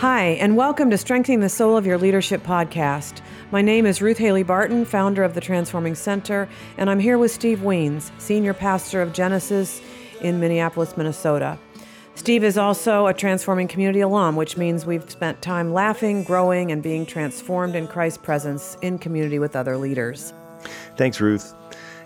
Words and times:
Hi, 0.00 0.24
and 0.24 0.58
welcome 0.58 0.90
to 0.90 0.98
Strengthening 0.98 1.40
the 1.40 1.48
Soul 1.48 1.74
of 1.74 1.86
Your 1.86 1.96
Leadership 1.96 2.42
podcast. 2.42 3.22
My 3.50 3.62
name 3.62 3.86
is 3.86 4.02
Ruth 4.02 4.18
Haley 4.18 4.42
Barton, 4.42 4.84
founder 4.84 5.24
of 5.24 5.32
the 5.32 5.40
Transforming 5.40 5.94
Center, 5.94 6.50
and 6.76 6.90
I'm 6.90 6.98
here 6.98 7.16
with 7.16 7.30
Steve 7.30 7.60
Wiens, 7.60 8.10
senior 8.18 8.52
pastor 8.52 9.00
of 9.00 9.14
Genesis 9.14 9.80
in 10.20 10.38
Minneapolis, 10.38 10.98
Minnesota. 10.98 11.58
Steve 12.14 12.44
is 12.44 12.58
also 12.58 13.06
a 13.06 13.14
transforming 13.14 13.68
community 13.68 14.00
alum, 14.00 14.36
which 14.36 14.58
means 14.58 14.84
we've 14.84 15.10
spent 15.10 15.40
time 15.40 15.72
laughing, 15.72 16.24
growing, 16.24 16.70
and 16.70 16.82
being 16.82 17.06
transformed 17.06 17.74
in 17.74 17.88
Christ's 17.88 18.18
presence 18.18 18.76
in 18.82 18.98
community 18.98 19.38
with 19.38 19.56
other 19.56 19.78
leaders. 19.78 20.34
Thanks, 20.98 21.22
Ruth. 21.22 21.54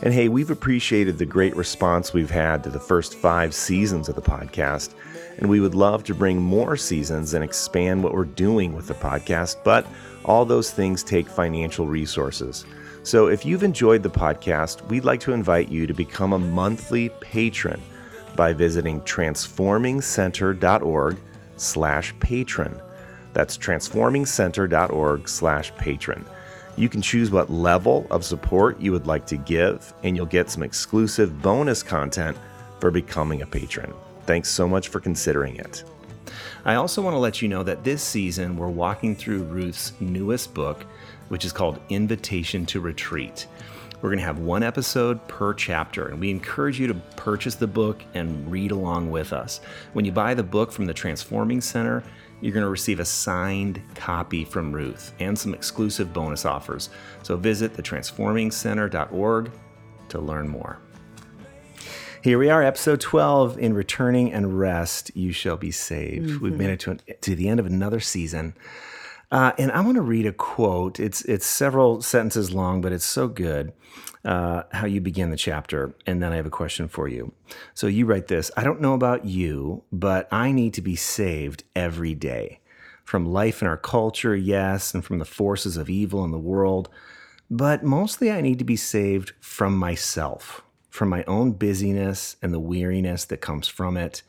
And 0.02 0.14
hey, 0.14 0.28
we've 0.28 0.50
appreciated 0.50 1.18
the 1.18 1.26
great 1.26 1.56
response 1.56 2.12
we've 2.12 2.30
had 2.30 2.62
to 2.62 2.70
the 2.70 2.78
first 2.78 3.16
five 3.16 3.52
seasons 3.52 4.08
of 4.08 4.14
the 4.14 4.22
podcast 4.22 4.94
and 5.40 5.48
we 5.48 5.60
would 5.60 5.74
love 5.74 6.04
to 6.04 6.14
bring 6.14 6.40
more 6.40 6.76
seasons 6.76 7.34
and 7.34 7.42
expand 7.42 8.04
what 8.04 8.14
we're 8.14 8.24
doing 8.24 8.74
with 8.74 8.86
the 8.86 8.94
podcast, 8.94 9.56
but 9.64 9.86
all 10.24 10.44
those 10.44 10.70
things 10.70 11.02
take 11.02 11.28
financial 11.28 11.86
resources. 11.86 12.64
So 13.02 13.28
if 13.28 13.46
you've 13.46 13.62
enjoyed 13.62 14.02
the 14.02 14.10
podcast, 14.10 14.86
we'd 14.88 15.06
like 15.06 15.20
to 15.20 15.32
invite 15.32 15.70
you 15.70 15.86
to 15.86 15.94
become 15.94 16.34
a 16.34 16.38
monthly 16.38 17.08
patron 17.20 17.80
by 18.36 18.52
visiting 18.52 19.00
transformingcenter.org 19.02 21.16
slash 21.56 22.14
patron. 22.20 22.78
That's 23.32 23.56
transformingcenter.org 23.56 25.28
slash 25.28 25.74
patron. 25.76 26.26
You 26.76 26.88
can 26.88 27.02
choose 27.02 27.30
what 27.30 27.50
level 27.50 28.06
of 28.10 28.24
support 28.24 28.80
you 28.80 28.90
would 28.92 29.06
like 29.06 29.26
to 29.26 29.36
give, 29.36 29.92
and 30.02 30.16
you'll 30.16 30.26
get 30.26 30.50
some 30.50 30.62
exclusive 30.62 31.42
bonus 31.42 31.82
content 31.82 32.38
for 32.80 32.90
becoming 32.90 33.42
a 33.42 33.46
patron. 33.46 33.92
Thanks 34.30 34.48
so 34.48 34.68
much 34.68 34.90
for 34.90 35.00
considering 35.00 35.56
it. 35.56 35.82
I 36.64 36.76
also 36.76 37.02
want 37.02 37.14
to 37.14 37.18
let 37.18 37.42
you 37.42 37.48
know 37.48 37.64
that 37.64 37.82
this 37.82 38.00
season 38.00 38.56
we're 38.56 38.68
walking 38.68 39.16
through 39.16 39.42
Ruth's 39.42 39.92
newest 39.98 40.54
book, 40.54 40.86
which 41.30 41.44
is 41.44 41.50
called 41.50 41.80
Invitation 41.88 42.64
to 42.66 42.78
Retreat. 42.78 43.48
We're 44.00 44.10
going 44.10 44.20
to 44.20 44.24
have 44.24 44.38
one 44.38 44.62
episode 44.62 45.26
per 45.26 45.52
chapter, 45.52 46.10
and 46.10 46.20
we 46.20 46.30
encourage 46.30 46.78
you 46.78 46.86
to 46.86 46.94
purchase 47.16 47.56
the 47.56 47.66
book 47.66 48.04
and 48.14 48.48
read 48.48 48.70
along 48.70 49.10
with 49.10 49.32
us. 49.32 49.60
When 49.94 50.04
you 50.04 50.12
buy 50.12 50.34
the 50.34 50.44
book 50.44 50.70
from 50.70 50.86
the 50.86 50.94
Transforming 50.94 51.60
Center, 51.60 52.04
you're 52.40 52.54
going 52.54 52.62
to 52.62 52.70
receive 52.70 53.00
a 53.00 53.04
signed 53.04 53.82
copy 53.96 54.44
from 54.44 54.70
Ruth 54.70 55.12
and 55.18 55.36
some 55.36 55.54
exclusive 55.54 56.12
bonus 56.12 56.44
offers. 56.44 56.90
So 57.24 57.36
visit 57.36 57.74
thetransformingcenter.org 57.76 59.50
to 60.08 60.18
learn 60.20 60.48
more. 60.48 60.78
Here 62.22 62.38
we 62.38 62.50
are, 62.50 62.62
episode 62.62 63.00
12 63.00 63.58
in 63.58 63.72
Returning 63.72 64.30
and 64.30 64.58
Rest, 64.58 65.10
You 65.16 65.32
Shall 65.32 65.56
Be 65.56 65.70
Saved. 65.70 66.28
Mm-hmm. 66.28 66.44
We've 66.44 66.56
made 66.56 66.68
it 66.68 66.80
to, 66.80 66.96
to 66.96 67.34
the 67.34 67.48
end 67.48 67.58
of 67.58 67.64
another 67.64 67.98
season. 67.98 68.54
Uh, 69.30 69.52
and 69.56 69.72
I 69.72 69.80
want 69.80 69.94
to 69.94 70.02
read 70.02 70.26
a 70.26 70.32
quote. 70.32 71.00
It's, 71.00 71.22
it's 71.22 71.46
several 71.46 72.02
sentences 72.02 72.52
long, 72.52 72.82
but 72.82 72.92
it's 72.92 73.06
so 73.06 73.26
good 73.26 73.72
uh, 74.22 74.64
how 74.72 74.84
you 74.84 75.00
begin 75.00 75.30
the 75.30 75.36
chapter. 75.38 75.94
And 76.04 76.22
then 76.22 76.30
I 76.30 76.36
have 76.36 76.44
a 76.44 76.50
question 76.50 76.88
for 76.88 77.08
you. 77.08 77.32
So 77.72 77.86
you 77.86 78.04
write 78.04 78.26
this 78.26 78.50
I 78.54 78.64
don't 78.64 78.82
know 78.82 78.92
about 78.92 79.24
you, 79.24 79.84
but 79.90 80.28
I 80.30 80.52
need 80.52 80.74
to 80.74 80.82
be 80.82 80.96
saved 80.96 81.64
every 81.74 82.14
day 82.14 82.60
from 83.02 83.24
life 83.24 83.62
in 83.62 83.68
our 83.68 83.78
culture, 83.78 84.36
yes, 84.36 84.92
and 84.92 85.02
from 85.02 85.20
the 85.20 85.24
forces 85.24 85.78
of 85.78 85.88
evil 85.88 86.22
in 86.24 86.32
the 86.32 86.38
world. 86.38 86.90
But 87.50 87.82
mostly 87.82 88.30
I 88.30 88.42
need 88.42 88.58
to 88.58 88.64
be 88.64 88.76
saved 88.76 89.32
from 89.40 89.74
myself 89.74 90.62
from 90.90 91.08
my 91.08 91.24
own 91.24 91.52
busyness 91.52 92.36
and 92.42 92.52
the 92.52 92.60
weariness 92.60 93.24
that 93.26 93.40
comes 93.40 93.68
from 93.68 93.96
it, 93.96 94.22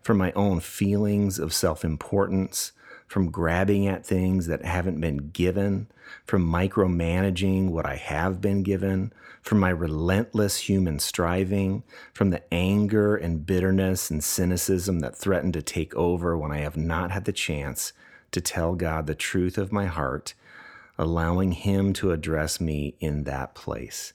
from 0.00 0.16
my 0.16 0.32
own 0.32 0.60
feelings 0.60 1.38
of 1.38 1.52
self 1.52 1.84
importance, 1.84 2.72
from 3.06 3.30
grabbing 3.30 3.86
at 3.86 4.06
things 4.06 4.46
that 4.46 4.64
haven't 4.64 5.00
been 5.00 5.30
given, 5.30 5.88
from 6.24 6.46
micromanaging 6.46 7.70
what 7.70 7.86
I 7.86 7.96
have 7.96 8.40
been 8.40 8.62
given, 8.62 9.12
from 9.42 9.60
my 9.60 9.70
relentless 9.70 10.56
human 10.56 10.98
striving, 10.98 11.82
from 12.12 12.30
the 12.30 12.42
anger 12.52 13.16
and 13.16 13.44
bitterness 13.44 14.10
and 14.10 14.22
cynicism 14.24 15.00
that 15.00 15.16
threaten 15.16 15.52
to 15.52 15.62
take 15.62 15.94
over 15.94 16.36
when 16.36 16.50
I 16.50 16.58
have 16.58 16.76
not 16.76 17.10
had 17.10 17.24
the 17.24 17.32
chance 17.32 17.92
to 18.32 18.40
tell 18.40 18.74
God 18.74 19.06
the 19.06 19.14
truth 19.14 19.58
of 19.58 19.72
my 19.72 19.86
heart, 19.86 20.34
allowing 20.96 21.52
Him 21.52 21.92
to 21.94 22.12
address 22.12 22.60
me 22.60 22.96
in 23.00 23.24
that 23.24 23.54
place. 23.54 24.12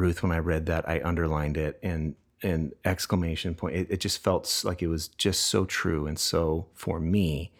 Ruth, 0.00 0.22
when 0.22 0.32
I 0.32 0.38
read 0.38 0.66
that, 0.66 0.88
I 0.88 1.00
underlined 1.04 1.56
it 1.56 1.78
and 1.82 2.16
and 2.42 2.72
exclamation 2.86 3.54
point. 3.54 3.76
It, 3.76 3.86
it 3.90 4.00
just 4.00 4.22
felt 4.22 4.62
like 4.64 4.82
it 4.82 4.86
was 4.88 5.08
just 5.08 5.42
so 5.42 5.66
true 5.66 6.06
and 6.06 6.18
so 6.18 6.66
for 6.72 6.98
me. 6.98 7.52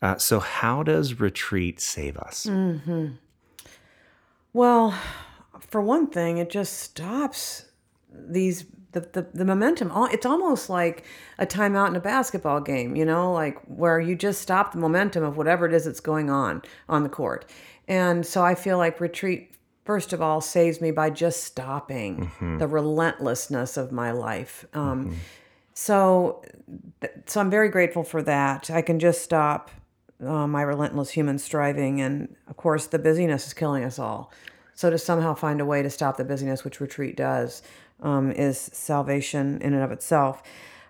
Uh, 0.00 0.16
so, 0.16 0.40
how 0.40 0.82
does 0.82 1.20
retreat 1.20 1.78
save 1.78 2.16
us? 2.16 2.46
Mm-hmm. 2.46 3.08
Well, 4.52 4.98
for 5.60 5.82
one 5.82 6.06
thing, 6.06 6.38
it 6.38 6.48
just 6.48 6.78
stops 6.78 7.66
these 8.10 8.64
the, 8.92 9.00
the, 9.00 9.26
the 9.34 9.44
momentum. 9.44 9.92
It's 10.10 10.24
almost 10.24 10.70
like 10.70 11.04
a 11.38 11.44
timeout 11.44 11.88
in 11.88 11.96
a 11.96 12.00
basketball 12.00 12.60
game, 12.60 12.96
you 12.96 13.04
know, 13.04 13.32
like 13.32 13.58
where 13.66 14.00
you 14.00 14.14
just 14.14 14.40
stop 14.40 14.72
the 14.72 14.78
momentum 14.78 15.22
of 15.22 15.36
whatever 15.36 15.66
it 15.66 15.74
is 15.74 15.84
that's 15.84 16.00
going 16.00 16.30
on 16.30 16.62
on 16.88 17.02
the 17.02 17.10
court. 17.10 17.44
And 17.86 18.24
so 18.24 18.42
I 18.42 18.54
feel 18.54 18.78
like 18.78 19.00
retreat 19.00 19.52
first 19.88 20.12
of 20.12 20.20
all 20.20 20.42
saves 20.42 20.82
me 20.82 20.90
by 20.90 21.08
just 21.08 21.42
stopping 21.42 22.18
mm-hmm. 22.18 22.58
the 22.58 22.66
relentlessness 22.66 23.78
of 23.78 23.90
my 23.90 24.10
life 24.10 24.66
um, 24.74 25.06
mm-hmm. 25.06 25.14
so 25.72 26.44
so 27.24 27.40
i'm 27.40 27.48
very 27.48 27.70
grateful 27.70 28.04
for 28.04 28.20
that 28.20 28.70
i 28.70 28.82
can 28.82 28.98
just 28.98 29.22
stop 29.22 29.70
uh, 30.22 30.46
my 30.46 30.60
relentless 30.60 31.08
human 31.08 31.38
striving 31.38 32.02
and 32.02 32.36
of 32.48 32.56
course 32.58 32.86
the 32.88 32.98
busyness 32.98 33.46
is 33.46 33.54
killing 33.54 33.82
us 33.82 33.98
all 33.98 34.30
so 34.74 34.90
to 34.90 34.98
somehow 34.98 35.32
find 35.34 35.58
a 35.58 35.64
way 35.64 35.82
to 35.82 35.88
stop 35.88 36.18
the 36.18 36.24
busyness 36.24 36.64
which 36.64 36.80
retreat 36.80 37.16
does 37.16 37.62
um, 38.02 38.30
is 38.30 38.58
salvation 38.58 39.58
in 39.62 39.72
and 39.72 39.82
of 39.82 39.90
itself 39.90 40.42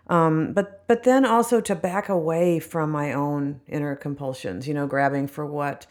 um, 0.09 0.53
but 0.53 0.89
but 0.89 1.05
then 1.05 1.25
also 1.25 1.61
to 1.61 1.77
back 1.77 2.09
away 2.09 2.59
from 2.59 2.91
my 2.91 3.13
own 3.13 3.61
inner 3.69 3.95
compulsions 3.95 4.67
you 4.67 4.75
know 4.75 4.89
grabbing 4.89 5.29
for 5.29 5.47
what 5.47 5.87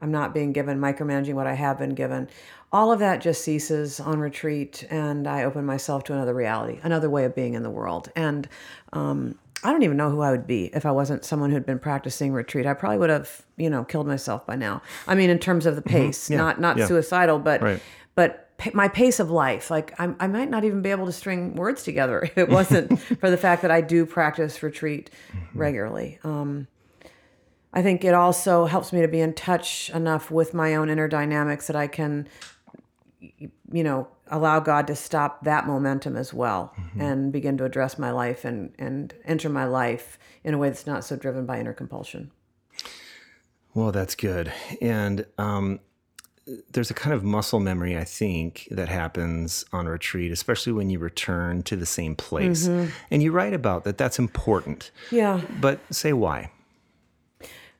I'm 0.00 0.10
not 0.10 0.34
being 0.34 0.52
given, 0.52 0.78
micromanaging 0.78 1.34
what 1.34 1.46
I 1.46 1.54
have 1.54 1.78
been 1.78 1.94
given. 1.94 2.28
All 2.72 2.92
of 2.92 2.98
that 2.98 3.20
just 3.20 3.42
ceases 3.42 3.98
on 3.98 4.20
retreat, 4.20 4.84
and 4.90 5.26
I 5.26 5.44
open 5.44 5.64
myself 5.64 6.04
to 6.04 6.12
another 6.12 6.34
reality, 6.34 6.80
another 6.82 7.08
way 7.08 7.24
of 7.24 7.34
being 7.34 7.54
in 7.54 7.62
the 7.62 7.70
world. 7.70 8.10
And 8.14 8.48
um, 8.92 9.38
I 9.64 9.72
don't 9.72 9.82
even 9.82 9.96
know 9.96 10.10
who 10.10 10.20
I 10.20 10.30
would 10.30 10.46
be 10.46 10.66
if 10.66 10.86
I 10.86 10.90
wasn't 10.90 11.24
someone 11.24 11.50
who'd 11.50 11.66
been 11.66 11.78
practicing 11.78 12.32
retreat. 12.32 12.66
I 12.66 12.74
probably 12.74 12.98
would 12.98 13.10
have, 13.10 13.42
you 13.56 13.68
know, 13.68 13.84
killed 13.84 14.06
myself 14.06 14.46
by 14.46 14.56
now. 14.56 14.82
I 15.06 15.14
mean, 15.14 15.30
in 15.30 15.38
terms 15.38 15.66
of 15.66 15.76
the 15.76 15.82
pace, 15.82 16.24
mm-hmm. 16.24 16.34
yeah. 16.34 16.38
not 16.38 16.60
not 16.60 16.76
yeah. 16.76 16.86
suicidal, 16.86 17.38
but 17.38 17.60
right. 17.60 17.80
but 18.14 18.50
my 18.72 18.88
pace 18.88 19.18
of 19.18 19.30
life. 19.30 19.70
Like 19.70 19.98
I, 19.98 20.14
I 20.20 20.28
might 20.28 20.50
not 20.50 20.64
even 20.64 20.80
be 20.80 20.90
able 20.90 21.06
to 21.06 21.12
string 21.12 21.54
words 21.56 21.82
together 21.82 22.20
if 22.22 22.38
it 22.38 22.48
wasn't 22.48 23.00
for 23.20 23.30
the 23.30 23.36
fact 23.36 23.62
that 23.62 23.70
I 23.70 23.80
do 23.80 24.06
practice 24.06 24.62
retreat 24.62 25.10
mm-hmm. 25.32 25.58
regularly. 25.58 26.18
Um, 26.22 26.68
I 27.72 27.82
think 27.82 28.04
it 28.04 28.14
also 28.14 28.64
helps 28.64 28.92
me 28.92 29.00
to 29.02 29.08
be 29.08 29.20
in 29.20 29.34
touch 29.34 29.90
enough 29.90 30.30
with 30.30 30.54
my 30.54 30.74
own 30.74 30.88
inner 30.88 31.08
dynamics 31.08 31.66
that 31.66 31.76
I 31.76 31.86
can, 31.86 32.28
you 33.20 33.84
know, 33.84 34.08
allow 34.30 34.60
God 34.60 34.86
to 34.86 34.96
stop 34.96 35.44
that 35.44 35.66
momentum 35.66 36.16
as 36.16 36.32
well 36.32 36.72
mm-hmm. 36.78 37.00
and 37.00 37.32
begin 37.32 37.58
to 37.58 37.64
address 37.64 37.98
my 37.98 38.10
life 38.10 38.44
and, 38.44 38.72
and 38.78 39.14
enter 39.24 39.48
my 39.48 39.64
life 39.64 40.18
in 40.44 40.54
a 40.54 40.58
way 40.58 40.68
that's 40.68 40.86
not 40.86 41.04
so 41.04 41.16
driven 41.16 41.46
by 41.46 41.60
inner 41.60 41.74
compulsion. 41.74 42.30
Well, 43.74 43.92
that's 43.92 44.14
good. 44.14 44.52
And 44.80 45.26
um, 45.36 45.80
there's 46.72 46.90
a 46.90 46.94
kind 46.94 47.14
of 47.14 47.22
muscle 47.22 47.60
memory, 47.60 47.96
I 47.96 48.04
think, 48.04 48.66
that 48.70 48.88
happens 48.88 49.64
on 49.72 49.86
retreat, 49.86 50.32
especially 50.32 50.72
when 50.72 50.90
you 50.90 50.98
return 50.98 51.62
to 51.64 51.76
the 51.76 51.86
same 51.86 52.16
place. 52.16 52.66
Mm-hmm. 52.66 52.90
And 53.10 53.22
you 53.22 53.30
write 53.30 53.52
about 53.52 53.84
that. 53.84 53.98
That's 53.98 54.18
important. 54.18 54.90
Yeah. 55.10 55.42
But 55.60 55.80
say 55.94 56.12
why. 56.12 56.50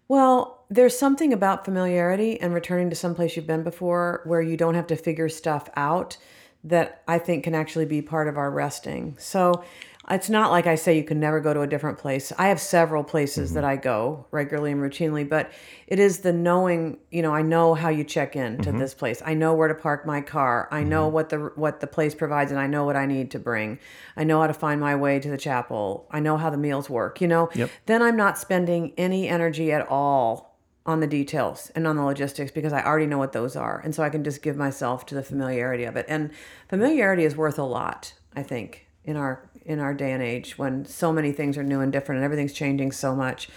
Well, 0.08 0.64
there's 0.70 0.98
something 0.98 1.32
about 1.32 1.64
familiarity 1.64 2.40
and 2.40 2.54
returning 2.54 2.90
to 2.90 2.96
someplace 2.96 3.36
you've 3.36 3.46
been 3.46 3.62
before 3.62 4.22
where 4.24 4.42
you 4.42 4.56
don't 4.56 4.74
have 4.74 4.86
to 4.88 4.96
figure 4.96 5.28
stuff 5.28 5.68
out 5.76 6.16
that 6.64 7.02
I 7.06 7.18
think 7.18 7.44
can 7.44 7.54
actually 7.54 7.84
be 7.84 8.02
part 8.02 8.26
of 8.26 8.36
our 8.36 8.50
resting. 8.50 9.16
So 9.18 9.62
it's 10.10 10.30
not 10.30 10.50
like 10.50 10.66
I 10.66 10.74
say 10.74 10.96
you 10.96 11.04
can 11.04 11.20
never 11.20 11.40
go 11.40 11.52
to 11.52 11.60
a 11.60 11.66
different 11.66 11.98
place. 11.98 12.32
I 12.38 12.48
have 12.48 12.60
several 12.60 13.04
places 13.04 13.48
mm-hmm. 13.48 13.54
that 13.56 13.64
I 13.64 13.76
go 13.76 14.26
regularly 14.30 14.72
and 14.72 14.80
routinely, 14.80 15.28
but 15.28 15.50
it 15.86 15.98
is 15.98 16.20
the 16.20 16.32
knowing, 16.32 16.98
you 17.10 17.22
know, 17.22 17.34
I 17.34 17.42
know 17.42 17.74
how 17.74 17.88
you 17.88 18.04
check 18.04 18.36
in 18.36 18.58
to 18.58 18.70
mm-hmm. 18.70 18.78
this 18.78 18.94
place. 18.94 19.22
I 19.24 19.34
know 19.34 19.54
where 19.54 19.68
to 19.68 19.74
park 19.74 20.06
my 20.06 20.20
car. 20.20 20.68
I 20.70 20.80
mm-hmm. 20.80 20.88
know 20.88 21.08
what 21.08 21.28
the 21.28 21.52
what 21.56 21.80
the 21.80 21.86
place 21.86 22.14
provides 22.14 22.50
and 22.50 22.60
I 22.60 22.66
know 22.66 22.84
what 22.84 22.96
I 22.96 23.06
need 23.06 23.30
to 23.32 23.38
bring. 23.38 23.78
I 24.16 24.24
know 24.24 24.40
how 24.40 24.46
to 24.46 24.54
find 24.54 24.80
my 24.80 24.96
way 24.96 25.20
to 25.20 25.30
the 25.30 25.38
chapel. 25.38 26.06
I 26.10 26.20
know 26.20 26.36
how 26.36 26.50
the 26.50 26.56
meals 26.56 26.88
work, 26.88 27.20
you 27.20 27.28
know. 27.28 27.50
Yep. 27.54 27.70
Then 27.86 28.02
I'm 28.02 28.16
not 28.16 28.38
spending 28.38 28.92
any 28.96 29.28
energy 29.28 29.72
at 29.72 29.86
all 29.88 30.48
on 30.86 31.00
the 31.00 31.06
details 31.06 31.70
and 31.74 31.86
on 31.86 31.96
the 31.96 32.02
logistics 32.02 32.50
because 32.50 32.72
I 32.72 32.82
already 32.82 33.04
know 33.04 33.18
what 33.18 33.32
those 33.32 33.56
are. 33.56 33.78
And 33.84 33.94
so 33.94 34.02
I 34.02 34.08
can 34.08 34.24
just 34.24 34.40
give 34.42 34.56
myself 34.56 35.04
to 35.06 35.14
the 35.14 35.22
familiarity 35.22 35.84
of 35.84 35.96
it. 35.96 36.06
And 36.08 36.30
familiarity 36.70 37.24
is 37.24 37.36
worth 37.36 37.58
a 37.58 37.64
lot, 37.64 38.14
I 38.34 38.42
think 38.42 38.88
in 39.08 39.16
our 39.16 39.47
in 39.68 39.78
our 39.78 39.94
day 39.94 40.10
and 40.10 40.22
age 40.22 40.58
when 40.58 40.84
so 40.84 41.12
many 41.12 41.30
things 41.30 41.56
are 41.56 41.62
new 41.62 41.80
and 41.80 41.92
different 41.92 42.16
and 42.16 42.24
everything's 42.24 42.52
changing 42.52 42.90
so 42.90 43.14
much. 43.14 43.48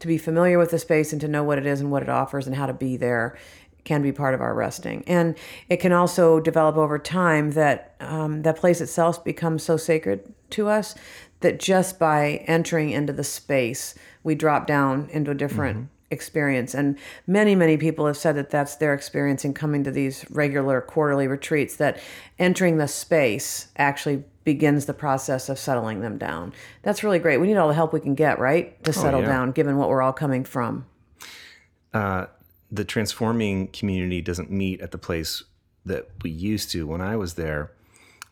To 0.00 0.06
be 0.06 0.18
familiar 0.18 0.58
with 0.58 0.70
the 0.70 0.78
space 0.78 1.12
and 1.12 1.20
to 1.20 1.28
know 1.28 1.44
what 1.44 1.58
it 1.58 1.66
is 1.66 1.80
and 1.80 1.90
what 1.90 2.02
it 2.02 2.08
offers 2.08 2.46
and 2.46 2.56
how 2.56 2.66
to 2.66 2.72
be 2.72 2.96
there 2.96 3.36
can 3.84 4.02
be 4.02 4.12
part 4.12 4.34
of 4.34 4.40
our 4.40 4.54
resting. 4.54 5.04
And 5.06 5.36
it 5.68 5.76
can 5.78 5.92
also 5.92 6.40
develop 6.40 6.76
over 6.76 6.98
time 6.98 7.52
that 7.52 7.94
um, 8.00 8.42
that 8.42 8.56
place 8.56 8.80
itself 8.80 9.22
becomes 9.22 9.62
so 9.62 9.76
sacred 9.76 10.34
to 10.50 10.68
us 10.68 10.94
that 11.40 11.60
just 11.60 11.98
by 11.98 12.44
entering 12.46 12.90
into 12.90 13.12
the 13.12 13.24
space, 13.24 13.94
we 14.22 14.34
drop 14.34 14.66
down 14.66 15.08
into 15.10 15.30
a 15.30 15.34
different 15.34 15.76
mm-hmm. 15.76 15.86
experience. 16.10 16.74
And 16.74 16.98
many, 17.26 17.54
many 17.54 17.76
people 17.76 18.06
have 18.06 18.16
said 18.16 18.36
that 18.36 18.50
that's 18.50 18.76
their 18.76 18.94
experience 18.94 19.44
in 19.44 19.54
coming 19.54 19.84
to 19.84 19.90
these 19.90 20.24
regular 20.30 20.80
quarterly 20.80 21.26
retreats, 21.26 21.76
that 21.76 21.98
entering 22.38 22.78
the 22.78 22.88
space 22.88 23.68
actually 23.76 24.24
begins 24.44 24.86
the 24.86 24.94
process 24.94 25.48
of 25.48 25.58
settling 25.58 26.00
them 26.00 26.18
down. 26.18 26.52
That's 26.82 27.04
really 27.04 27.18
great. 27.18 27.38
We 27.38 27.46
need 27.46 27.56
all 27.56 27.68
the 27.68 27.74
help 27.74 27.92
we 27.92 28.00
can 28.00 28.14
get, 28.14 28.38
right? 28.38 28.82
To 28.84 28.90
oh, 28.90 28.92
settle 28.92 29.20
oh, 29.20 29.22
yeah. 29.22 29.28
down, 29.28 29.52
given 29.52 29.76
what 29.76 29.88
we're 29.88 30.02
all 30.02 30.12
coming 30.12 30.44
from. 30.44 30.86
Uh, 31.92 32.26
the 32.70 32.84
transforming 32.84 33.68
community 33.68 34.20
doesn't 34.20 34.50
meet 34.50 34.80
at 34.80 34.92
the 34.92 34.98
place 34.98 35.42
that 35.84 36.08
we 36.22 36.30
used 36.30 36.70
to 36.72 36.86
when 36.86 37.00
I 37.00 37.16
was 37.16 37.34
there. 37.34 37.72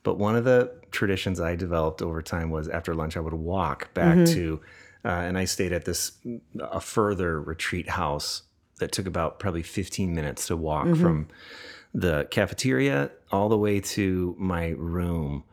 But 0.02 0.16
one 0.16 0.37
of 0.37 0.44
the 0.44 0.72
traditions 0.90 1.40
I 1.40 1.56
developed 1.56 2.00
over 2.02 2.22
time 2.22 2.50
was 2.50 2.69
after 2.69 2.94
lunch, 2.94 3.16
I 3.16 3.20
would 3.20 3.34
walk 3.34 3.93
back 3.94 4.16
mm-hmm. 4.16 4.32
to, 4.34 4.61
uh, 5.04 5.08
and 5.08 5.37
I 5.37 5.44
stayed 5.44 5.72
at 5.72 5.84
this 5.84 6.12
a 6.61 6.81
further 6.81 7.40
retreat 7.40 7.90
house 7.90 8.43
that 8.78 8.93
took 8.93 9.06
about 9.06 9.38
probably 9.38 9.62
15 9.62 10.14
minutes 10.14 10.46
to 10.46 10.56
walk 10.56 10.87
mm-hmm. 10.87 11.02
from 11.02 11.28
the 11.93 12.28
cafeteria 12.31 13.11
all 13.32 13.49
the 13.49 13.58
way 13.58 13.81
to 13.81 14.37
my 14.38 14.69
room 14.69 15.44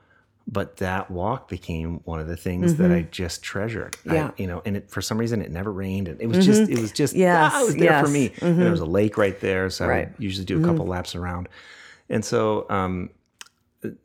but 0.47 0.77
that 0.77 1.09
walk 1.09 1.47
became 1.47 2.01
one 2.03 2.19
of 2.19 2.27
the 2.27 2.37
things 2.37 2.73
mm-hmm. 2.73 2.83
that 2.83 2.91
I 2.91 3.01
just 3.03 3.41
treasured. 3.41 3.97
Yeah. 4.05 4.27
I, 4.27 4.41
you 4.41 4.47
know, 4.47 4.61
and 4.65 4.77
it, 4.77 4.91
for 4.91 5.01
some 5.01 5.17
reason 5.17 5.41
it 5.41 5.51
never 5.51 5.71
rained 5.71 6.07
and 6.07 6.21
it 6.21 6.27
was 6.27 6.37
mm-hmm. 6.37 6.45
just, 6.45 6.71
it 6.71 6.79
was 6.79 6.91
just, 6.91 7.15
yes. 7.15 7.51
ah, 7.53 7.61
it 7.61 7.65
was 7.65 7.75
there 7.75 7.83
yes. 7.85 8.05
for 8.05 8.11
me. 8.11 8.29
Mm-hmm. 8.29 8.45
And 8.45 8.61
there 8.61 8.71
was 8.71 8.79
a 8.79 8.85
lake 8.85 9.17
right 9.17 9.39
there. 9.39 9.69
So 9.69 9.87
right. 9.87 10.07
I 10.07 10.11
usually 10.19 10.45
do 10.45 10.59
a 10.59 10.61
couple 10.61 10.85
mm-hmm. 10.85 10.91
laps 10.91 11.15
around. 11.15 11.49
And 12.09 12.23
so, 12.23 12.67
um, 12.69 13.09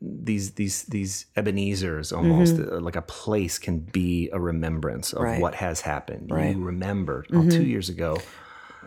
these 0.03 0.53
these 0.53 0.85
these 0.85 1.27
Ebenezer's 1.37 2.13
almost 2.13 2.57
mm-hmm. 2.57 2.75
uh, 2.75 2.81
like 2.81 2.97
a 2.97 3.03
place 3.03 3.59
can 3.59 3.79
be 3.79 4.29
a 4.31 4.39
remembrance 4.39 5.13
of 5.13 5.23
right. 5.23 5.41
what 5.41 5.55
has 5.55 5.81
happened. 5.81 6.31
Right. 6.31 6.55
You 6.55 6.63
remembered 6.63 7.29
oh, 7.33 7.49
two 7.49 7.65
years 7.65 7.89
ago 7.89 8.19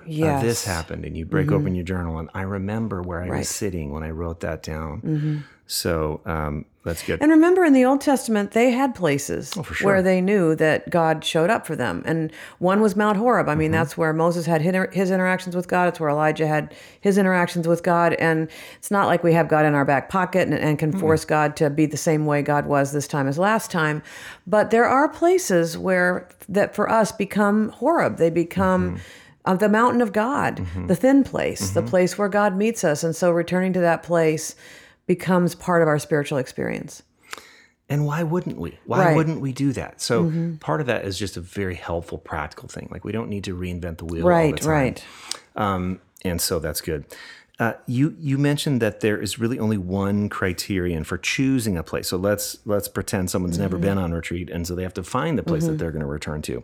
yes. 0.07 0.41
uh, 0.41 0.45
this 0.45 0.65
happened, 0.65 1.05
and 1.05 1.17
you 1.17 1.25
break 1.25 1.47
mm-hmm. 1.47 1.55
open 1.55 1.75
your 1.75 1.85
journal, 1.85 2.19
and 2.19 2.29
I 2.33 2.41
remember 2.41 3.01
where 3.01 3.21
I 3.21 3.29
right. 3.29 3.39
was 3.39 3.49
sitting 3.49 3.91
when 3.91 4.03
I 4.03 4.09
wrote 4.09 4.41
that 4.41 4.63
down. 4.63 5.01
Mm-hmm. 5.01 5.37
So 5.65 6.21
um, 6.25 6.65
that's 6.83 7.01
good. 7.03 7.21
And 7.21 7.31
remember, 7.31 7.63
in 7.63 7.71
the 7.71 7.85
Old 7.85 8.01
Testament, 8.01 8.51
they 8.51 8.71
had 8.71 8.93
places 8.93 9.53
oh, 9.57 9.63
sure. 9.63 9.87
where 9.87 10.01
they 10.01 10.19
knew 10.19 10.53
that 10.55 10.89
God 10.89 11.23
showed 11.23 11.49
up 11.49 11.65
for 11.65 11.75
them. 11.75 12.03
And 12.05 12.31
one 12.59 12.81
was 12.81 12.95
Mount 12.95 13.17
Horeb. 13.17 13.47
I 13.47 13.55
mean, 13.55 13.67
mm-hmm. 13.67 13.79
that's 13.79 13.97
where 13.97 14.11
Moses 14.11 14.45
had 14.45 14.61
his 14.61 15.09
interactions 15.09 15.55
with 15.55 15.69
God. 15.69 15.87
It's 15.87 15.99
where 15.99 16.09
Elijah 16.09 16.45
had 16.45 16.75
his 16.99 17.17
interactions 17.17 17.67
with 17.67 17.81
God. 17.81 18.13
And 18.15 18.49
it's 18.77 18.91
not 18.91 19.07
like 19.07 19.23
we 19.23 19.33
have 19.33 19.47
God 19.47 19.65
in 19.65 19.73
our 19.73 19.85
back 19.85 20.09
pocket 20.09 20.49
and, 20.49 20.53
and 20.53 20.77
can 20.77 20.91
force 20.91 21.23
God 21.23 21.55
to 21.57 21.69
be 21.69 21.85
the 21.85 21.97
same 21.97 22.25
way 22.25 22.41
God 22.41 22.65
was 22.65 22.91
this 22.91 23.07
time 23.07 23.27
as 23.27 23.39
last 23.39 23.71
time. 23.71 24.03
But 24.45 24.69
there 24.69 24.85
are 24.85 25.07
places 25.07 25.77
where 25.77 26.27
that 26.49 26.75
for 26.75 26.89
us 26.89 27.13
become 27.13 27.69
Horeb. 27.69 28.17
They 28.17 28.29
become. 28.29 28.91
Mm-hmm 28.91 29.03
of 29.45 29.59
the 29.59 29.69
mountain 29.69 30.01
of 30.01 30.13
God, 30.13 30.57
mm-hmm. 30.57 30.87
the 30.87 30.95
thin 30.95 31.23
place, 31.23 31.71
mm-hmm. 31.71 31.73
the 31.73 31.89
place 31.89 32.17
where 32.17 32.29
God 32.29 32.55
meets 32.55 32.83
us. 32.83 33.03
And 33.03 33.15
so 33.15 33.31
returning 33.31 33.73
to 33.73 33.81
that 33.81 34.03
place 34.03 34.55
becomes 35.05 35.55
part 35.55 35.81
of 35.81 35.87
our 35.87 35.99
spiritual 35.99 36.37
experience. 36.37 37.03
And 37.89 38.05
why 38.05 38.23
wouldn't 38.23 38.57
we? 38.57 38.79
Why 38.85 39.05
right. 39.05 39.15
wouldn't 39.15 39.41
we 39.41 39.51
do 39.51 39.73
that? 39.73 40.01
So 40.01 40.23
mm-hmm. 40.23 40.55
part 40.55 40.79
of 40.79 40.87
that 40.87 41.05
is 41.05 41.19
just 41.19 41.35
a 41.35 41.41
very 41.41 41.75
helpful, 41.75 42.17
practical 42.17 42.69
thing. 42.69 42.87
Like 42.91 43.03
we 43.03 43.11
don't 43.11 43.29
need 43.29 43.43
to 43.43 43.55
reinvent 43.55 43.97
the 43.97 44.05
wheel. 44.05 44.25
Right, 44.25 44.59
the 44.59 44.69
right. 44.69 45.05
Um, 45.55 45.99
and 46.23 46.39
so 46.39 46.59
that's 46.59 46.79
good. 46.79 47.05
Uh, 47.59 47.73
you 47.85 48.15
you 48.19 48.37
mentioned 48.37 48.81
that 48.81 49.01
there 49.01 49.21
is 49.21 49.37
really 49.37 49.59
only 49.59 49.77
one 49.77 50.27
criterion 50.27 51.03
for 51.03 51.19
choosing 51.19 51.77
a 51.77 51.83
place. 51.83 52.07
So 52.07 52.17
let's 52.17 52.57
let's 52.65 52.87
pretend 52.87 53.29
someone's 53.29 53.55
mm-hmm. 53.55 53.63
never 53.63 53.77
been 53.77 53.97
on 53.99 54.11
retreat, 54.11 54.49
and 54.49 54.65
so 54.65 54.73
they 54.73 54.81
have 54.83 54.95
to 54.95 55.03
find 55.03 55.37
the 55.37 55.43
place 55.43 55.63
mm-hmm. 55.63 55.73
that 55.73 55.77
they're 55.77 55.91
going 55.91 56.01
to 56.01 56.07
return 56.07 56.41
to. 56.43 56.63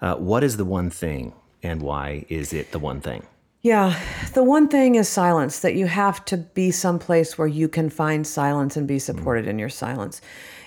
Uh, 0.00 0.14
what 0.14 0.44
is 0.44 0.56
the 0.56 0.64
one 0.64 0.90
thing, 0.90 1.32
and 1.62 1.82
why 1.82 2.24
is 2.28 2.52
it 2.52 2.72
the 2.72 2.78
one 2.78 3.00
thing? 3.00 3.24
Yeah, 3.62 3.98
the 4.34 4.44
one 4.44 4.68
thing 4.68 4.94
is 4.94 5.08
silence, 5.08 5.60
that 5.60 5.74
you 5.74 5.86
have 5.86 6.24
to 6.26 6.36
be 6.36 6.70
someplace 6.70 7.36
where 7.36 7.48
you 7.48 7.68
can 7.68 7.90
find 7.90 8.26
silence 8.26 8.76
and 8.76 8.86
be 8.86 8.98
supported 8.98 9.46
mm. 9.46 9.48
in 9.48 9.58
your 9.58 9.68
silence. 9.68 10.20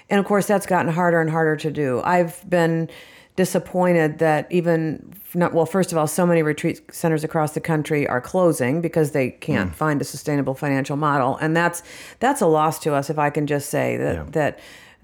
And 0.09 0.19
of 0.19 0.25
course, 0.25 0.45
that's 0.45 0.65
gotten 0.65 0.91
harder 0.91 1.21
and 1.21 1.29
harder 1.29 1.55
to 1.55 1.71
do. 1.71 2.01
I've 2.03 2.47
been 2.49 2.89
disappointed 3.37 4.19
that 4.19 4.45
even 4.51 5.13
not 5.33 5.53
well 5.53 5.65
first 5.65 5.93
of 5.93 5.97
all 5.97 6.05
so 6.05 6.25
many 6.25 6.43
retreat 6.43 6.81
centers 6.93 7.23
across 7.23 7.53
the 7.53 7.61
country 7.61 8.05
are 8.05 8.19
closing 8.19 8.81
because 8.81 9.11
they 9.11 9.29
can't 9.31 9.71
mm. 9.71 9.75
find 9.75 10.01
a 10.01 10.03
sustainable 10.03 10.53
financial 10.53 10.97
model 10.97 11.37
and 11.37 11.55
that's 11.55 11.81
that's 12.19 12.41
a 12.41 12.45
loss 12.45 12.77
to 12.77 12.93
us 12.93 13.09
if 13.09 13.17
i 13.17 13.29
can 13.29 13.47
just 13.47 13.69
say 13.69 13.95
that 13.95 14.15
yeah. 14.15 14.25
that 14.31 14.59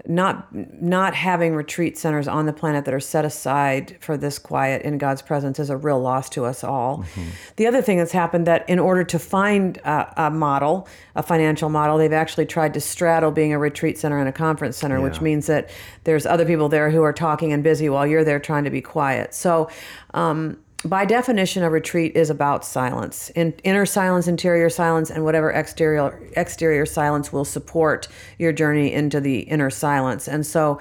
not 0.06 0.54
not 0.54 1.14
having 1.14 1.54
retreat 1.54 1.98
centers 1.98 2.28
on 2.28 2.46
the 2.46 2.52
planet 2.52 2.84
that 2.84 2.94
are 2.94 3.00
set 3.00 3.24
aside 3.24 3.96
for 4.00 4.16
this 4.16 4.38
quiet 4.38 4.82
in 4.82 4.96
God's 4.96 5.22
presence 5.22 5.58
is 5.58 5.70
a 5.70 5.76
real 5.76 6.00
loss 6.00 6.28
to 6.30 6.44
us 6.44 6.62
all. 6.62 6.98
Mm-hmm. 6.98 7.28
The 7.56 7.66
other 7.66 7.82
thing 7.82 7.98
that's 7.98 8.12
happened 8.12 8.46
that 8.46 8.68
in 8.68 8.78
order 8.78 9.02
to 9.04 9.18
find 9.18 9.76
a, 9.78 10.26
a, 10.26 10.30
model, 10.30 10.86
a 11.16 11.22
financial 11.22 11.68
model, 11.68 11.98
they've 11.98 12.12
actually 12.12 12.46
tried 12.46 12.74
to 12.74 12.80
straddle 12.80 13.32
being 13.32 13.52
a 13.52 13.58
retreat 13.58 13.98
center 13.98 14.18
and 14.18 14.28
a 14.28 14.32
conference 14.32 14.76
center, 14.76 14.98
yeah. 14.98 15.04
which 15.04 15.20
means 15.20 15.46
that 15.46 15.68
there's 16.04 16.26
other 16.26 16.46
people 16.46 16.68
there 16.68 16.90
who 16.90 17.02
are 17.02 17.12
talking 17.12 17.52
and 17.52 17.64
busy 17.64 17.88
while 17.88 18.06
you're 18.06 18.24
there 18.24 18.40
trying 18.40 18.64
to 18.64 18.70
be 18.70 18.80
quiet. 18.80 19.34
So. 19.34 19.68
Um, 20.14 20.58
by 20.84 21.04
definition, 21.04 21.64
a 21.64 21.70
retreat 21.70 22.16
is 22.16 22.30
about 22.30 22.64
silence, 22.64 23.30
in, 23.30 23.52
inner 23.64 23.84
silence, 23.84 24.28
interior 24.28 24.70
silence, 24.70 25.10
and 25.10 25.24
whatever 25.24 25.50
exterior 25.50 26.20
exterior 26.36 26.86
silence 26.86 27.32
will 27.32 27.44
support 27.44 28.06
your 28.38 28.52
journey 28.52 28.92
into 28.92 29.20
the 29.20 29.40
inner 29.40 29.70
silence. 29.70 30.28
And 30.28 30.46
so, 30.46 30.80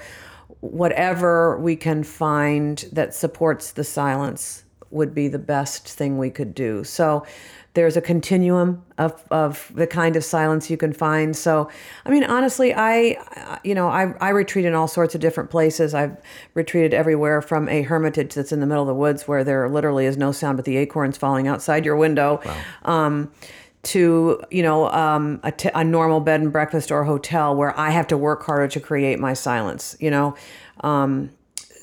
whatever 0.60 1.58
we 1.58 1.76
can 1.76 2.04
find 2.04 2.86
that 2.92 3.16
supports 3.16 3.72
the 3.72 3.84
silence 3.84 4.64
would 4.92 5.16
be 5.16 5.28
the 5.28 5.40
best 5.40 5.88
thing 5.88 6.18
we 6.18 6.30
could 6.30 6.54
do. 6.54 6.84
So, 6.84 7.26
there's 7.78 7.96
a 7.96 8.02
continuum 8.02 8.84
of, 8.98 9.24
of 9.30 9.72
the 9.76 9.86
kind 9.86 10.16
of 10.16 10.24
silence 10.24 10.68
you 10.68 10.78
can 10.78 10.92
find. 10.92 11.36
So, 11.36 11.70
I 12.06 12.10
mean, 12.10 12.24
honestly, 12.24 12.74
I, 12.74 13.60
you 13.64 13.76
know, 13.76 13.88
I, 13.88 14.16
I 14.20 14.30
retreat 14.30 14.66
in 14.66 14.74
all 14.74 14.88
sorts 14.88 15.14
of 15.14 15.22
different 15.22 15.52
places. 15.52 15.94
I've 15.94 16.18
retreated 16.56 16.96
everywhere 16.96 17.40
from 17.40 17.70
a 17.70 17.84
hermitage 17.84 18.34
that's 18.34 18.52
in 18.52 18.62
the 18.62 18.66
middle 18.66 18.82
of 18.82 18.88
the 18.88 18.96
woods 18.96 19.28
where 19.28 19.44
there 19.44 19.70
literally 19.70 20.08
is 20.08 20.18
no 20.18 20.32
sound 20.32 20.58
but 20.58 20.66
the 20.66 20.76
acorns 20.76 21.18
falling 21.18 21.48
outside 21.48 21.86
your 21.86 21.96
window. 21.96 22.42
Wow. 22.44 22.64
Um, 22.84 23.32
to 23.84 24.42
you 24.50 24.64
know 24.64 24.90
um, 24.90 25.40
a, 25.44 25.52
t- 25.52 25.70
a 25.74 25.84
normal 25.84 26.20
bed 26.20 26.42
and 26.42 26.52
breakfast 26.52 26.92
or 26.92 27.04
hotel 27.04 27.56
where 27.56 27.80
I 27.80 27.92
have 27.92 28.08
to 28.08 28.18
work 28.18 28.44
harder 28.44 28.68
to 28.70 28.80
create 28.80 29.20
my 29.20 29.34
silence. 29.34 29.96
You 30.00 30.10
know, 30.10 30.36
um, 30.82 31.30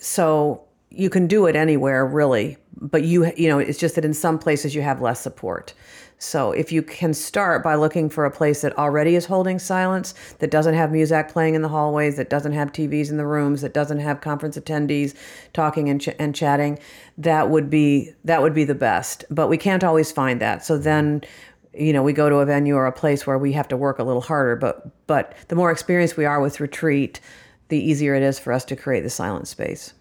so 0.00 0.64
you 0.90 1.08
can 1.08 1.28
do 1.28 1.46
it 1.46 1.54
anywhere 1.54 2.04
really 2.04 2.58
but 2.84 3.02
you 3.02 3.32
you 3.36 3.48
know 3.48 3.58
it's 3.58 3.78
just 3.78 3.94
that 3.94 4.04
in 4.04 4.14
some 4.14 4.38
places 4.38 4.74
you 4.74 4.82
have 4.82 5.00
less 5.00 5.20
support. 5.20 5.72
So 6.18 6.52
if 6.52 6.70
you 6.70 6.82
can 6.82 7.12
start 7.12 7.62
by 7.62 7.74
looking 7.74 8.08
for 8.08 8.24
a 8.24 8.30
place 8.30 8.60
that 8.62 8.76
already 8.78 9.16
is 9.16 9.26
holding 9.26 9.58
silence 9.58 10.14
that 10.38 10.50
doesn't 10.50 10.74
have 10.74 10.92
music 10.92 11.28
playing 11.28 11.54
in 11.54 11.62
the 11.62 11.68
hallways 11.68 12.16
that 12.16 12.30
doesn't 12.30 12.52
have 12.52 12.72
tvs 12.72 13.10
in 13.10 13.16
the 13.16 13.26
rooms 13.26 13.62
that 13.62 13.74
doesn't 13.74 13.98
have 13.98 14.20
conference 14.20 14.56
attendees 14.56 15.14
talking 15.52 15.88
and, 15.88 16.00
ch- 16.00 16.16
and 16.18 16.34
chatting 16.34 16.78
that 17.18 17.50
would 17.50 17.68
be 17.68 18.12
that 18.24 18.42
would 18.42 18.54
be 18.54 18.64
the 18.64 18.74
best. 18.74 19.24
But 19.30 19.48
we 19.48 19.56
can't 19.56 19.84
always 19.84 20.12
find 20.12 20.40
that. 20.40 20.64
So 20.64 20.78
then 20.78 21.22
you 21.72 21.92
know 21.92 22.02
we 22.02 22.12
go 22.12 22.28
to 22.28 22.36
a 22.36 22.46
venue 22.46 22.76
or 22.76 22.86
a 22.86 22.92
place 22.92 23.26
where 23.26 23.38
we 23.38 23.52
have 23.52 23.68
to 23.68 23.76
work 23.76 23.98
a 23.98 24.04
little 24.04 24.22
harder. 24.22 24.56
But 24.56 25.06
but 25.06 25.34
the 25.48 25.56
more 25.56 25.70
experienced 25.70 26.16
we 26.16 26.26
are 26.26 26.40
with 26.40 26.60
retreat 26.60 27.20
the 27.68 27.78
easier 27.78 28.14
it 28.14 28.22
is 28.22 28.38
for 28.38 28.52
us 28.52 28.64
to 28.66 28.76
create 28.76 29.00
the 29.00 29.10
silent 29.10 29.48
space 29.48 29.94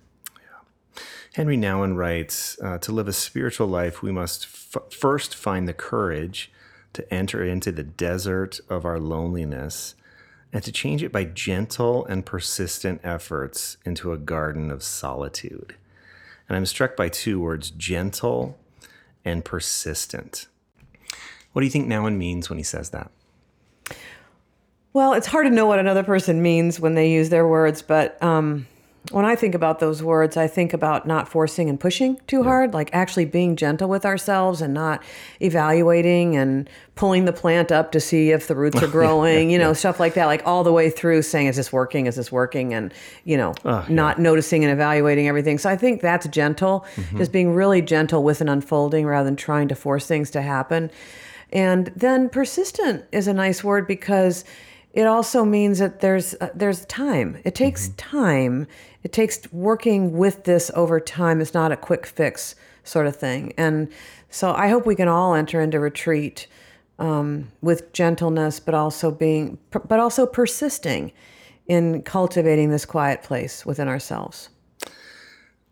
Henri 1.36 1.58
Nouwen 1.58 1.96
writes 1.96 2.60
uh, 2.62 2.78
To 2.78 2.92
live 2.92 3.08
a 3.08 3.14
spiritual 3.14 3.68
life, 3.68 4.04
we 4.04 4.12
must 4.12 4.46
f- 4.46 4.94
first 4.94 5.36
find 5.36 5.68
the 5.68 5.74
courage 5.74 6.52
to 6.94 7.12
enter 7.12 7.44
into 7.44 7.72
the 7.72 7.84
desert 7.84 8.60
of 8.70 8.86
our 8.86 9.00
loneliness 9.00 9.96
and 10.52 10.64
to 10.64 10.72
change 10.72 11.02
it 11.02 11.12
by 11.12 11.24
gentle 11.24 12.06
and 12.06 12.24
persistent 12.26 13.02
efforts 13.04 13.78
into 13.84 14.14
a 14.14 14.18
garden 14.18 14.70
of 14.70 14.84
solitude. 14.84 15.76
And 16.48 16.56
I'm 16.56 16.68
struck 16.68 16.96
by 16.96 17.10
two 17.10 17.40
words 17.40 17.72
gentle 17.72 18.60
and 19.26 19.44
persistent. 19.44 20.48
What 21.54 21.62
do 21.62 21.66
you 21.66 21.72
think 21.72 21.88
Nouwen 21.88 22.18
means 22.18 22.50
when 22.50 22.60
he 22.60 22.64
says 22.64 22.92
that? 22.92 23.10
Well, 24.92 25.14
it's 25.14 25.26
hard 25.26 25.48
to 25.48 25.52
know 25.52 25.66
what 25.66 25.80
another 25.80 26.04
person 26.04 26.44
means 26.44 26.80
when 26.80 26.94
they 26.94 27.12
use 27.12 27.30
their 27.30 27.48
words, 27.48 27.82
but 27.82 28.22
um, 28.22 28.68
when 29.12 29.26
I 29.26 29.36
think 29.36 29.54
about 29.54 29.80
those 29.80 30.02
words, 30.02 30.38
I 30.38 30.48
think 30.48 30.74
about 30.74 31.06
not 31.06 31.28
forcing 31.28 31.70
and 31.70 31.78
pushing 31.78 32.20
too 32.26 32.44
hard, 32.44 32.74
like 32.74 32.90
actually 32.94 33.26
being 33.26 33.58
gentle 33.58 33.90
with 33.90 34.06
ourselves 34.06 34.62
and 34.62 34.74
not 34.74 35.04
evaluating 35.42 36.38
and 36.38 36.70
pulling 36.96 37.26
the 37.26 37.34
plant 37.34 37.70
up 37.70 37.92
to 37.92 38.00
see 38.00 38.32
if 38.32 38.48
the 38.48 38.56
roots 38.56 38.82
are 38.82 38.88
growing, 38.92 39.50
you 39.50 39.58
know, 39.58 39.74
stuff 39.74 40.00
like 40.00 40.14
that, 40.14 40.28
like 40.28 40.42
all 40.46 40.64
the 40.64 40.72
way 40.72 40.90
through 40.90 41.22
saying, 41.22 41.48
is 41.48 41.58
this 41.58 41.74
working? 41.74 42.06
Is 42.06 42.16
this 42.16 42.32
working? 42.32 42.74
And, 42.74 42.94
you 43.26 43.36
know, 43.36 43.54
ah, 43.66 43.86
not 43.90 44.20
noticing 44.20 44.64
and 44.64 44.72
evaluating 44.72 45.28
everything. 45.28 45.58
So 45.58 45.70
I 45.70 45.76
think 45.76 46.00
that's 46.00 46.26
gentle, 46.28 46.86
mm-hmm. 46.96 47.18
just 47.18 47.34
being 47.34 47.54
really 47.54 47.82
gentle 47.82 48.24
with 48.24 48.40
an 48.40 48.48
unfolding 48.48 49.06
rather 49.06 49.26
than 49.26 49.36
trying 49.36 49.68
to 49.68 49.76
force 49.76 50.08
things 50.08 50.32
to 50.32 50.42
happen. 50.42 50.90
And 51.52 51.92
then 51.96 52.30
persistent 52.30 53.04
is 53.12 53.28
a 53.28 53.34
nice 53.34 53.64
word 53.66 53.86
because 53.86 54.46
it 54.94 55.08
also 55.08 55.44
means 55.44 55.80
that 55.80 56.00
there's 56.00 56.36
uh, 56.36 56.50
there's 56.54 56.86
time. 56.86 57.40
It 57.44 57.56
takes 57.56 57.90
time. 57.90 58.68
It 59.02 59.12
takes 59.12 59.52
working 59.52 60.16
with 60.18 60.44
this 60.44 60.72
over 60.76 61.00
time. 61.00 61.42
It's 61.42 61.54
not 61.54 61.72
a 61.72 61.78
quick 61.78 62.06
fix 62.06 62.56
sort 62.84 63.08
of 63.08 63.16
thing. 63.16 63.54
And 63.58 63.92
so 64.30 64.54
I 64.54 64.70
hope 64.70 64.86
we 64.86 64.96
can 64.96 65.08
all 65.08 65.34
enter 65.34 65.62
into 65.62 65.80
retreat 65.80 66.48
um, 67.00 67.52
with 67.62 67.92
gentleness, 67.94 68.60
but 68.60 68.76
also 68.76 69.10
being, 69.10 69.58
but 69.72 70.00
also 70.00 70.26
persisting 70.26 71.12
in 71.68 72.04
cultivating 72.04 72.70
this 72.70 72.86
quiet 72.86 73.24
place 73.24 73.66
within 73.66 73.88
ourselves. 73.88 74.50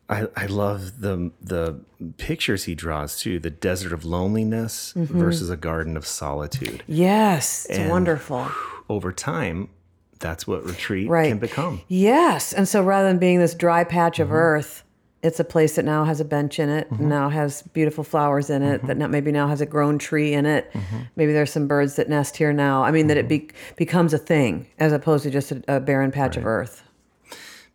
I, 0.10 0.28
I 0.36 0.46
love 0.48 1.00
the 1.00 1.32
the 1.42 1.80
pictures 2.18 2.66
he 2.66 2.76
draws 2.76 3.18
too. 3.18 3.40
The 3.40 3.50
desert 3.50 3.94
of 3.94 4.04
loneliness 4.04 4.94
versus 4.96 5.50
a 5.50 5.56
garden 5.56 5.96
of 5.96 6.06
solitude. 6.06 6.84
Yes, 6.86 7.66
it's 7.70 7.90
wonderful. 7.90 8.50
Over 8.92 9.14
time, 9.14 9.70
that's 10.20 10.46
what 10.46 10.66
retreat 10.66 11.08
Right. 11.10 11.30
can 11.30 11.40
become. 11.40 11.82
Yes. 11.88 12.52
And 12.52 12.68
so 12.68 12.84
rather 12.84 13.08
than 13.08 13.20
being 13.20 13.40
this 13.40 13.56
dry 13.56 13.86
patch 13.86 14.20
of 14.20 14.28
mm-hmm. 14.28 14.36
earth, 14.36 14.84
it's 15.24 15.40
a 15.40 15.46
place 15.46 15.76
that 15.76 15.86
now 15.86 16.04
has 16.04 16.20
a 16.20 16.26
bench 16.26 16.60
in 16.60 16.68
it, 16.68 16.92
and 16.92 17.08
now 17.08 17.30
has 17.30 17.62
beautiful 17.62 18.04
flowers 18.04 18.50
in 18.50 18.64
it, 18.64 18.82
that 18.82 18.88
mm-hmm. 18.88 19.00
now, 19.00 19.08
maybe 19.08 19.32
now 19.32 19.48
has 19.48 19.62
a 19.62 19.66
grown 19.66 19.98
tree 19.98 20.34
in 20.34 20.46
it. 20.46 20.74
Maybe 21.16 21.32
there's 21.32 21.52
some 21.52 21.68
birds 21.68 21.96
that 21.96 22.10
nest 22.10 22.36
here 22.38 22.52
now. 22.52 22.84
I 22.84 22.92
mean, 22.92 23.08
that 23.08 23.18
it 23.18 23.28
be, 23.30 23.50
becomes 23.78 24.14
a 24.14 24.18
thing 24.18 24.68
as 24.80 24.92
opposed 24.92 25.24
to 25.24 25.30
just 25.30 25.52
a, 25.52 25.64
a 25.68 25.80
barren 25.80 26.12
patch 26.12 26.38
of 26.38 26.46
earth. 26.46 26.84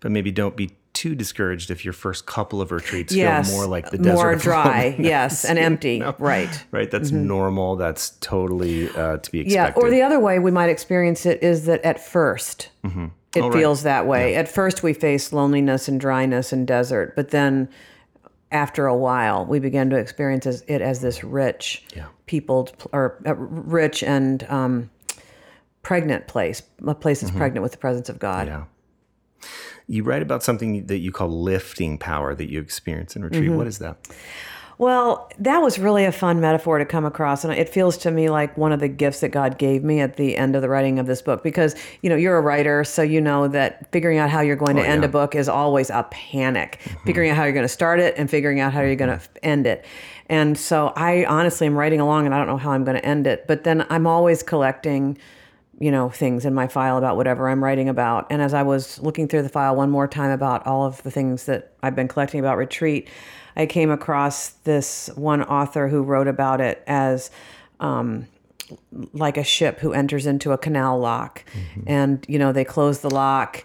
But 0.01 0.11
maybe 0.11 0.33
don't 0.33 0.57
be 0.57 0.73
too 0.97 1.15
discouraged 1.15 1.71
if 1.71 1.85
your 1.85 1.93
first 1.93 2.25
couple 2.27 2.61
of 2.61 2.73
retreats 2.73 3.15
Yes. 3.15 3.49
feel 3.51 3.59
more 3.59 3.67
like 3.67 3.91
the 3.91 3.99
desert 3.99 4.15
More 4.15 4.35
dry. 4.37 4.97
yes. 4.99 5.45
And 5.45 5.59
empty. 5.71 5.99
know? 6.01 6.15
Right. 6.19 6.65
Right, 6.71 6.91
that's 6.91 7.11
normal. 7.13 7.77
That's 7.77 8.11
totally 8.21 8.89
uh, 8.91 9.19
to 9.19 9.31
be 9.31 9.41
expected. 9.41 9.79
Yeah. 9.79 9.83
Or 9.85 9.91
the 9.91 10.03
other 10.03 10.19
way 10.19 10.39
we 10.39 10.51
might 10.51 10.71
experience 10.71 11.27
it 11.27 11.43
is 11.43 11.67
that 11.67 11.83
at 11.85 11.99
1st 11.99 12.69
it 13.35 13.43
Oh, 13.43 13.49
right. 13.51 13.53
feels 13.59 13.83
that 13.83 14.07
way. 14.07 14.35
At 14.35 14.49
first, 14.49 14.83
we 14.83 14.95
face 14.95 15.31
loneliness 15.33 15.89
and 15.89 16.01
dryness 16.01 16.53
and 16.55 16.67
desert, 16.67 17.15
but 17.15 17.29
then 17.31 17.69
after 18.51 18.87
a 18.87 18.97
while, 18.97 19.45
we 19.45 19.59
begin 19.59 19.91
to 19.91 19.97
experience 19.97 20.47
it 20.47 20.81
as 20.81 21.01
this 21.03 21.23
rich, 21.23 21.85
Yeah. 21.95 22.07
peopled, 22.25 22.73
or 22.93 23.19
uh, 23.27 23.35
rich 23.35 24.03
and 24.03 24.43
um, 24.49 24.89
pregnant 25.83 26.27
place, 26.29 26.63
a 26.87 26.95
place 26.95 27.21
that's 27.21 27.31
pregnant 27.37 27.63
with 27.63 27.73
the 27.73 27.79
presence 27.79 28.09
of 28.09 28.19
God. 28.19 28.49
Mm-hmm. 28.49 28.59
yeah. 28.61 28.65
You 29.89 30.03
write 30.03 30.23
about 30.23 30.43
something 30.43 30.87
that 30.87 30.99
you 30.99 31.13
call 31.13 31.29
lifting 31.29 31.99
power 31.99 32.35
that 32.35 32.51
you 32.51 32.61
experience 32.61 33.17
in 33.17 33.25
retreat. 33.25 33.45
Mm-hmm. 33.45 33.57
What 33.57 33.67
is 33.67 33.79
that? 33.79 33.97
Well, 34.79 35.31
that 35.39 35.63
was 35.63 35.79
really 35.79 36.05
a 36.05 36.13
fun 36.13 36.39
metaphor 36.41 36.79
to 36.79 36.85
come 36.85 37.07
across. 37.07 37.45
And 37.45 37.55
it 37.55 37.69
feels 37.69 37.97
to 37.99 38.11
me 38.11 38.29
like 38.29 38.59
one 38.59 38.73
of 38.73 38.81
the 38.81 38.89
gifts 38.89 39.21
that 39.21 39.31
God 39.31 39.57
gave 39.57 39.83
me 39.83 40.01
at 40.01 40.17
the 40.17 40.37
end 40.37 40.55
of 40.55 40.61
the 40.61 40.69
writing 40.69 40.99
of 40.99 41.07
this 41.07 41.23
book. 41.23 41.43
Because, 41.43 41.75
you 42.03 42.11
know, 42.11 42.17
you're 42.17 42.37
a 42.37 42.43
writer, 42.43 42.85
so 42.85 43.01
you 43.01 43.21
know 43.21 43.49
that 43.49 43.91
figuring 43.91 44.19
out 44.19 44.29
how 44.29 44.41
you're 44.41 44.55
going 44.55 44.77
to 44.77 44.87
end 44.87 45.03
yeah. 45.03 45.09
a 45.09 45.11
book 45.11 45.35
is 45.35 45.49
always 45.49 45.89
a 45.89 46.07
panic. 46.11 46.79
Figuring 47.07 47.31
out 47.31 47.37
how 47.37 47.45
you're 47.45 47.55
going 47.55 47.65
to 47.65 47.69
start 47.69 48.01
it 48.01 48.15
and 48.19 48.29
figuring 48.29 48.61
out 48.61 48.75
how 48.75 48.83
you're 48.83 48.97
going 48.97 49.19
to 49.19 49.45
end 49.45 49.67
it. 49.67 49.85
And 50.29 50.59
so 50.59 50.93
I 50.95 51.25
honestly 51.25 51.67
am 51.67 51.75
writing 51.75 52.01
along 52.01 52.27
and 52.27 52.35
I 52.35 52.39
don't 52.39 52.49
know 52.49 52.59
how 52.59 52.73
I'm 52.73 52.85
going 52.85 52.99
to 52.99 53.07
end 53.07 53.27
it. 53.27 53.47
But 53.47 53.65
then 53.65 53.87
I'm 53.89 54.07
always 54.07 54.43
collecting 54.43 55.17
you 55.79 55.91
know 55.91 56.09
things 56.09 56.45
in 56.45 56.55
my 56.55 56.67
file 56.67 56.97
about 56.97 57.17
whatever 57.17 57.49
I'm 57.49 57.63
writing 57.63 57.89
about. 57.89 58.27
And 58.31 58.41
as 58.41 58.55
I 58.55 58.63
was 58.63 58.99
looking 59.01 59.29
through 59.29 59.43
the 59.43 59.49
file 59.49 59.77
one 59.77 59.91
more 59.91 60.09
time 60.09 60.31
about 60.31 60.67
all 60.67 60.85
of 60.85 61.03
the 61.03 61.11
things 61.11 61.45
that 61.47 61.73
I've 61.83 61.95
been 61.97 62.09
collecting 62.09 62.41
about 62.41 62.57
retreat, 62.57 63.09
I 63.57 63.67
came 63.67 63.91
across 63.91 64.51
this 64.65 65.11
one 65.15 65.43
author 65.43 65.89
who 65.89 66.03
wrote 66.03 66.29
about 66.29 66.61
it 66.61 66.83
as 66.87 67.31
um, 67.79 68.27
like 69.13 69.37
a 69.37 69.45
ship 69.45 69.79
who 69.81 69.93
enters 69.93 70.27
into 70.27 70.53
a 70.53 70.59
canal 70.59 70.99
lock. 70.99 71.45
And 71.87 72.25
you 72.27 72.39
know 72.39 72.53
they 72.53 72.65
close 72.65 73.01
the 73.01 73.11
lock 73.11 73.63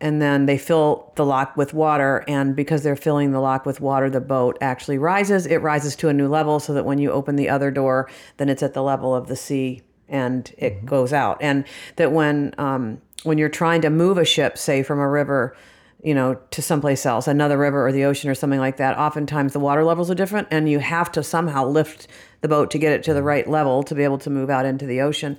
and 0.00 0.20
then 0.20 0.44
they 0.46 0.58
fill 0.58 1.12
the 1.16 1.24
lock 1.24 1.56
with 1.56 1.72
water. 1.72 2.24
And 2.28 2.54
because 2.54 2.82
they're 2.82 2.94
filling 2.94 3.32
the 3.32 3.40
lock 3.40 3.64
with 3.64 3.80
water 3.80 4.10
the 4.10 4.20
boat 4.20 4.58
actually 4.60 4.98
rises. 4.98 5.46
It 5.46 5.58
rises 5.58 5.96
to 5.96 6.08
a 6.10 6.12
new 6.12 6.28
level 6.28 6.60
so 6.60 6.74
that 6.74 6.84
when 6.84 6.98
you 6.98 7.10
open 7.10 7.36
the 7.36 7.48
other 7.48 7.70
door 7.70 8.10
then 8.36 8.50
it's 8.50 8.62
at 8.62 8.74
the 8.74 8.82
level 8.82 9.14
of 9.14 9.28
the 9.28 9.36
sea 9.36 9.82
and 10.08 10.52
it 10.58 10.84
goes 10.84 11.12
out. 11.12 11.38
And 11.40 11.64
that 11.96 12.12
when 12.12 12.54
um, 12.58 13.00
when 13.22 13.38
you're 13.38 13.48
trying 13.48 13.80
to 13.82 13.90
move 13.90 14.18
a 14.18 14.24
ship 14.24 14.58
say 14.58 14.82
from 14.82 14.98
a 14.98 15.08
river 15.08 15.56
you 16.02 16.14
know 16.14 16.34
to 16.50 16.60
someplace 16.60 17.06
else 17.06 17.26
another 17.26 17.56
river 17.56 17.86
or 17.86 17.90
the 17.90 18.04
ocean 18.04 18.28
or 18.28 18.34
something 18.34 18.60
like 18.60 18.76
that 18.76 18.98
oftentimes 18.98 19.54
the 19.54 19.58
water 19.58 19.82
levels 19.82 20.10
are 20.10 20.14
different 20.14 20.46
and 20.50 20.68
you 20.68 20.78
have 20.78 21.10
to 21.10 21.22
somehow 21.22 21.64
lift 21.64 22.06
the 22.42 22.48
boat 22.48 22.70
to 22.70 22.76
get 22.76 22.92
it 22.92 23.02
to 23.02 23.14
the 23.14 23.22
right 23.22 23.48
level 23.48 23.82
to 23.82 23.94
be 23.94 24.04
able 24.04 24.18
to 24.18 24.28
move 24.28 24.50
out 24.50 24.66
into 24.66 24.84
the 24.84 25.00
ocean. 25.00 25.38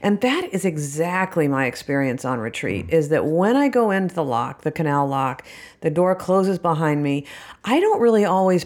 And 0.00 0.22
that 0.22 0.48
is 0.54 0.64
exactly 0.64 1.46
my 1.48 1.66
experience 1.66 2.24
on 2.24 2.38
retreat 2.38 2.86
is 2.88 3.10
that 3.10 3.26
when 3.26 3.56
i 3.56 3.68
go 3.68 3.90
into 3.90 4.14
the 4.14 4.24
lock 4.24 4.62
the 4.62 4.72
canal 4.72 5.06
lock 5.06 5.44
the 5.82 5.90
door 5.90 6.14
closes 6.14 6.58
behind 6.58 7.02
me 7.02 7.26
i 7.64 7.78
don't 7.78 8.00
really 8.00 8.24
always 8.24 8.64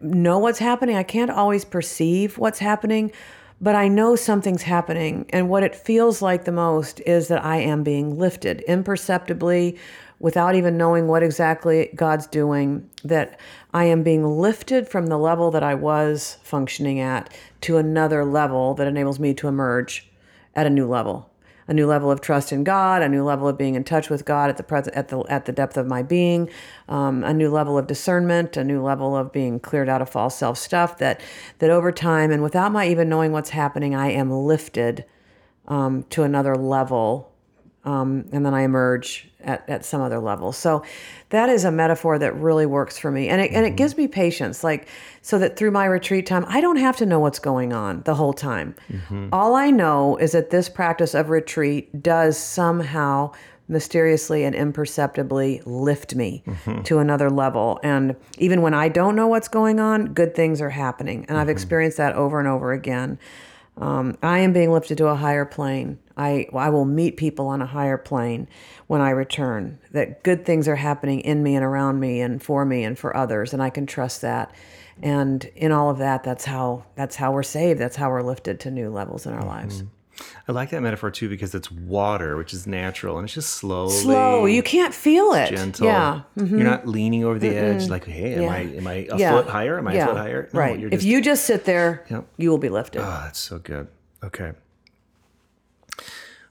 know 0.00 0.38
what's 0.38 0.58
happening. 0.58 0.96
I 0.96 1.02
can't 1.02 1.30
always 1.30 1.64
perceive 1.64 2.38
what's 2.38 2.58
happening 2.58 3.12
but 3.60 3.74
I 3.74 3.88
know 3.88 4.16
something's 4.16 4.62
happening. 4.62 5.26
And 5.30 5.48
what 5.48 5.62
it 5.62 5.74
feels 5.74 6.20
like 6.20 6.44
the 6.44 6.52
most 6.52 7.00
is 7.00 7.28
that 7.28 7.44
I 7.44 7.56
am 7.56 7.82
being 7.82 8.18
lifted 8.18 8.60
imperceptibly 8.62 9.78
without 10.18 10.54
even 10.54 10.78
knowing 10.78 11.06
what 11.06 11.22
exactly 11.22 11.90
God's 11.94 12.26
doing, 12.26 12.88
that 13.04 13.38
I 13.74 13.84
am 13.84 14.02
being 14.02 14.24
lifted 14.24 14.88
from 14.88 15.06
the 15.06 15.18
level 15.18 15.50
that 15.50 15.62
I 15.62 15.74
was 15.74 16.38
functioning 16.42 17.00
at 17.00 17.32
to 17.62 17.76
another 17.76 18.24
level 18.24 18.74
that 18.74 18.86
enables 18.86 19.18
me 19.18 19.34
to 19.34 19.48
emerge 19.48 20.10
at 20.54 20.66
a 20.66 20.70
new 20.70 20.86
level. 20.86 21.30
A 21.68 21.74
new 21.74 21.86
level 21.86 22.10
of 22.10 22.20
trust 22.20 22.52
in 22.52 22.62
God, 22.62 23.02
a 23.02 23.08
new 23.08 23.24
level 23.24 23.48
of 23.48 23.58
being 23.58 23.74
in 23.74 23.82
touch 23.82 24.08
with 24.08 24.24
God 24.24 24.50
at 24.50 24.56
the 24.56 24.62
present, 24.62 24.96
at 24.96 25.08
the 25.08 25.20
at 25.28 25.46
the 25.46 25.52
depth 25.52 25.76
of 25.76 25.86
my 25.86 26.02
being, 26.02 26.48
um, 26.88 27.24
a 27.24 27.34
new 27.34 27.50
level 27.50 27.76
of 27.76 27.86
discernment, 27.86 28.56
a 28.56 28.62
new 28.64 28.80
level 28.82 29.16
of 29.16 29.32
being 29.32 29.58
cleared 29.58 29.88
out 29.88 30.00
of 30.00 30.08
false 30.08 30.36
self 30.36 30.58
stuff. 30.58 30.98
That 30.98 31.20
that 31.58 31.70
over 31.70 31.90
time 31.90 32.30
and 32.30 32.42
without 32.42 32.70
my 32.72 32.86
even 32.86 33.08
knowing 33.08 33.32
what's 33.32 33.50
happening, 33.50 33.94
I 33.94 34.10
am 34.12 34.30
lifted 34.30 35.04
um, 35.68 36.04
to 36.10 36.22
another 36.22 36.54
level, 36.54 37.32
um, 37.86 38.26
and 38.32 38.44
then 38.44 38.52
I 38.52 38.62
emerge 38.62 39.28
at, 39.42 39.66
at 39.68 39.84
some 39.84 40.02
other 40.02 40.18
level. 40.18 40.52
So 40.52 40.82
that 41.30 41.48
is 41.48 41.64
a 41.64 41.70
metaphor 41.70 42.18
that 42.18 42.34
really 42.34 42.66
works 42.66 42.98
for 42.98 43.10
me, 43.10 43.28
and 43.28 43.40
it 43.40 43.52
and 43.52 43.64
it 43.64 43.76
gives 43.76 43.96
me 43.96 44.08
patience, 44.08 44.62
like 44.62 44.88
so 45.22 45.38
that 45.38 45.56
through 45.56 45.70
my 45.70 45.86
retreat 45.86 46.26
time, 46.26 46.44
I 46.48 46.60
don't 46.60 46.76
have 46.76 46.96
to 46.98 47.06
know 47.06 47.20
what's 47.20 47.38
going 47.38 47.72
on 47.72 48.02
the 48.02 48.14
whole 48.14 48.32
time. 48.34 48.74
All 49.32 49.54
I 49.54 49.70
know 49.70 50.16
is 50.18 50.32
that 50.32 50.50
this 50.50 50.68
practice 50.68 51.14
of 51.14 51.30
retreat 51.30 52.02
does 52.02 52.36
somehow 52.36 53.32
mysteriously 53.68 54.44
and 54.44 54.54
imperceptibly 54.54 55.60
lift 55.66 56.14
me 56.14 56.44
to 56.84 56.98
another 56.98 57.28
level. 57.28 57.80
And 57.82 58.14
even 58.38 58.62
when 58.62 58.74
I 58.74 58.88
don't 58.88 59.16
know 59.16 59.26
what's 59.26 59.48
going 59.48 59.80
on, 59.80 60.14
good 60.14 60.36
things 60.36 60.60
are 60.60 60.70
happening. 60.70 61.26
And 61.28 61.36
I've 61.36 61.48
experienced 61.48 61.96
that 61.96 62.14
over 62.14 62.38
and 62.38 62.46
over 62.46 62.72
again. 62.72 63.18
Um, 63.76 64.16
I 64.22 64.38
am 64.38 64.52
being 64.52 64.72
lifted 64.72 64.98
to 64.98 65.08
a 65.08 65.16
higher 65.16 65.44
plane. 65.44 65.98
I, 66.16 66.46
I 66.54 66.70
will 66.70 66.84
meet 66.86 67.16
people 67.16 67.46
on 67.48 67.60
a 67.60 67.66
higher 67.66 67.98
plane 67.98 68.48
when 68.86 69.00
I 69.00 69.10
return. 69.10 69.78
That 69.92 70.22
good 70.22 70.46
things 70.46 70.66
are 70.68 70.76
happening 70.76 71.20
in 71.20 71.42
me 71.42 71.54
and 71.54 71.64
around 71.64 72.00
me 72.00 72.20
and 72.20 72.42
for 72.42 72.64
me 72.64 72.84
and 72.84 72.98
for 72.98 73.16
others, 73.16 73.52
and 73.52 73.62
I 73.62 73.70
can 73.70 73.86
trust 73.86 74.22
that. 74.22 74.52
And 75.02 75.44
in 75.54 75.72
all 75.72 75.90
of 75.90 75.98
that, 75.98 76.22
that's 76.24 76.46
how 76.46 76.84
that's 76.94 77.16
how 77.16 77.32
we're 77.32 77.42
saved. 77.42 77.78
That's 77.80 77.96
how 77.96 78.08
we're 78.10 78.22
lifted 78.22 78.60
to 78.60 78.70
new 78.70 78.88
levels 78.90 79.26
in 79.26 79.34
our 79.34 79.44
lives. 79.44 79.84
I 80.48 80.52
like 80.52 80.70
that 80.70 80.80
metaphor 80.80 81.10
too 81.10 81.28
because 81.28 81.54
it's 81.54 81.70
water, 81.70 82.38
which 82.38 82.54
is 82.54 82.66
natural, 82.66 83.18
and 83.18 83.26
it's 83.26 83.34
just 83.34 83.50
slowly 83.50 83.92
Slow, 83.92 84.46
you 84.46 84.62
can't 84.62 84.94
feel 84.94 85.34
it. 85.34 85.50
gentle. 85.50 85.86
Yeah, 85.86 86.22
mm-hmm. 86.38 86.56
You're 86.56 86.66
not 86.66 86.86
leaning 86.88 87.24
over 87.24 87.38
the 87.38 87.50
edge 87.54 87.90
like, 87.90 88.06
hey, 88.06 88.36
am 88.36 88.42
Yeah. 88.44 88.50
I 88.50 88.58
am 88.60 88.86
I 88.86 88.92
a 89.10 89.18
Yeah. 89.18 89.32
foot 89.32 89.46
higher? 89.48 89.76
Am 89.76 89.86
I 89.86 89.94
yeah. 89.94 90.04
a 90.04 90.06
foot 90.06 90.16
higher? 90.16 90.48
No, 90.54 90.60
right. 90.60 90.78
You're 90.80 90.88
if 90.90 91.02
you 91.04 91.20
just 91.20 91.44
sit 91.44 91.66
there, 91.66 92.06
Yep. 92.08 92.24
you 92.38 92.48
will 92.48 92.56
be 92.56 92.70
lifted. 92.70 93.02
Oh, 93.02 93.20
that's 93.24 93.38
so 93.38 93.58
good. 93.58 93.88
Okay. 94.24 94.52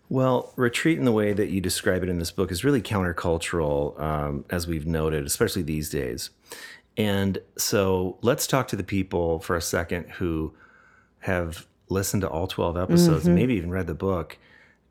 Well, 0.09 0.53
retreat 0.55 0.99
in 0.99 1.05
the 1.05 1.11
way 1.11 1.33
that 1.33 1.49
you 1.49 1.61
describe 1.61 2.03
it 2.03 2.09
in 2.09 2.19
this 2.19 2.31
book 2.31 2.51
is 2.51 2.63
really 2.63 2.81
countercultural, 2.81 3.99
um, 3.99 4.45
as 4.49 4.67
we've 4.67 4.85
noted, 4.85 5.25
especially 5.25 5.63
these 5.63 5.89
days. 5.89 6.29
And 6.97 7.39
so 7.57 8.17
let's 8.21 8.47
talk 8.47 8.67
to 8.69 8.75
the 8.75 8.83
people 8.83 9.39
for 9.39 9.55
a 9.55 9.61
second 9.61 10.11
who 10.11 10.53
have 11.19 11.65
listened 11.89 12.21
to 12.21 12.29
all 12.29 12.47
12 12.47 12.77
episodes 12.77 13.25
and 13.25 13.35
maybe 13.35 13.55
even 13.55 13.69
read 13.69 13.87
the 13.87 13.95
book 13.95 14.37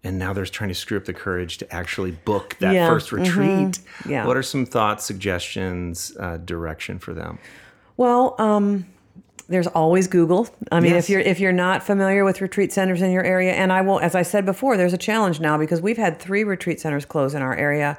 and 0.04 0.18
now 0.18 0.34
they're 0.34 0.44
trying 0.44 0.68
to 0.68 0.74
screw 0.74 0.98
up 0.98 1.06
the 1.06 1.14
courage 1.14 1.56
to 1.58 1.74
actually 1.74 2.10
book 2.10 2.56
that 2.60 2.74
Yeah, 2.74 2.88
first 2.88 3.10
retreat. 3.10 3.78
Yeah. 4.06 4.26
What 4.26 4.36
are 4.36 4.42
some 4.42 4.66
thoughts, 4.66 5.04
suggestions, 5.06 6.14
uh, 6.20 6.36
direction 6.36 6.98
for 6.98 7.14
them? 7.14 7.38
Well, 7.96 8.36
um, 8.38 8.86
there's 9.48 9.66
always 9.66 10.06
Google. 10.08 10.48
I 10.72 10.80
mean, 10.80 10.92
Yes. 10.94 11.04
if 11.04 11.10
you're 11.10 11.20
if 11.20 11.40
you're 11.40 11.52
not 11.52 11.82
familiar 11.82 12.24
with 12.24 12.40
retreat 12.40 12.72
centers 12.72 13.02
in 13.02 13.10
your 13.10 13.24
area, 13.24 13.52
and 13.52 13.72
I 13.72 13.80
will, 13.82 14.00
as 14.00 14.14
I 14.14 14.22
said 14.22 14.44
before, 14.46 14.76
there's 14.76 14.92
a 14.92 14.98
challenge 14.98 15.40
now 15.40 15.58
because 15.58 15.80
we've 15.80 15.98
had 15.98 16.18
three 16.18 16.44
retreat 16.44 16.80
centers 16.80 17.04
close 17.04 17.34
in 17.34 17.42
our 17.42 17.54
area. 17.54 17.98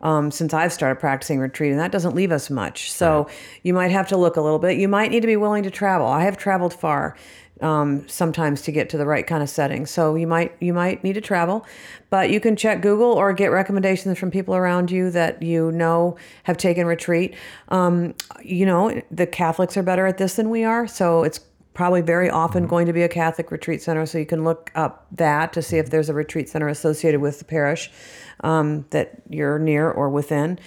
Um, 0.00 0.30
since 0.30 0.52
I've 0.52 0.72
started 0.72 1.00
practicing 1.00 1.38
retreat, 1.38 1.70
and 1.70 1.80
that 1.80 1.90
doesn't 1.90 2.14
leave 2.14 2.30
us 2.30 2.50
much. 2.50 2.92
So 2.92 3.26
you 3.62 3.72
might 3.72 3.90
have 3.90 4.08
to 4.08 4.16
look 4.16 4.36
a 4.36 4.40
little 4.40 4.58
bit. 4.58 4.76
You 4.76 4.88
might 4.88 5.10
need 5.10 5.20
to 5.20 5.26
be 5.26 5.36
willing 5.36 5.62
to 5.62 5.70
travel. 5.70 6.06
I 6.06 6.24
have 6.24 6.36
traveled 6.36 6.74
far 6.74 7.16
um, 7.60 8.06
sometimes 8.08 8.62
to 8.62 8.72
get 8.72 8.88
to 8.90 8.98
the 8.98 9.06
right 9.06 9.26
kind 9.26 9.42
of 9.42 9.48
setting. 9.48 9.86
So 9.86 10.16
you 10.16 10.26
might 10.26 10.54
you 10.60 10.72
might 10.72 11.04
need 11.04 11.14
to 11.14 11.20
travel, 11.20 11.66
but 12.10 12.30
you 12.30 12.40
can 12.40 12.56
check 12.56 12.80
Google 12.82 13.12
or 13.12 13.32
get 13.32 13.48
recommendations 13.48 14.18
from 14.18 14.30
people 14.30 14.54
around 14.54 14.90
you 14.90 15.10
that 15.10 15.42
you 15.42 15.70
know 15.72 16.16
have 16.44 16.56
taken 16.56 16.86
retreat. 16.86 17.34
Um, 17.68 18.14
you 18.42 18.66
know, 18.66 19.00
the 19.10 19.26
Catholics 19.26 19.76
are 19.76 19.82
better 19.82 20.06
at 20.06 20.18
this 20.18 20.34
than 20.36 20.50
we 20.50 20.64
are, 20.64 20.86
so 20.86 21.22
it's 21.22 21.40
probably 21.74 22.00
very 22.00 22.30
often 22.30 22.66
going 22.66 22.86
to 22.86 22.92
be 22.92 23.02
a 23.02 23.08
Catholic 23.08 23.50
retreat 23.50 23.82
center. 23.82 24.06
So 24.06 24.18
you 24.18 24.26
can 24.26 24.44
look 24.44 24.70
up 24.74 25.06
that 25.12 25.52
to 25.52 25.62
see 25.62 25.78
if 25.78 25.90
there's 25.90 26.08
a 26.08 26.14
retreat 26.14 26.48
center 26.48 26.68
associated 26.68 27.20
with 27.20 27.40
the 27.40 27.44
parish 27.44 27.90
um, 28.40 28.86
that 28.90 29.22
you're 29.28 29.58
near 29.58 29.90
or 29.90 30.08
within. 30.08 30.58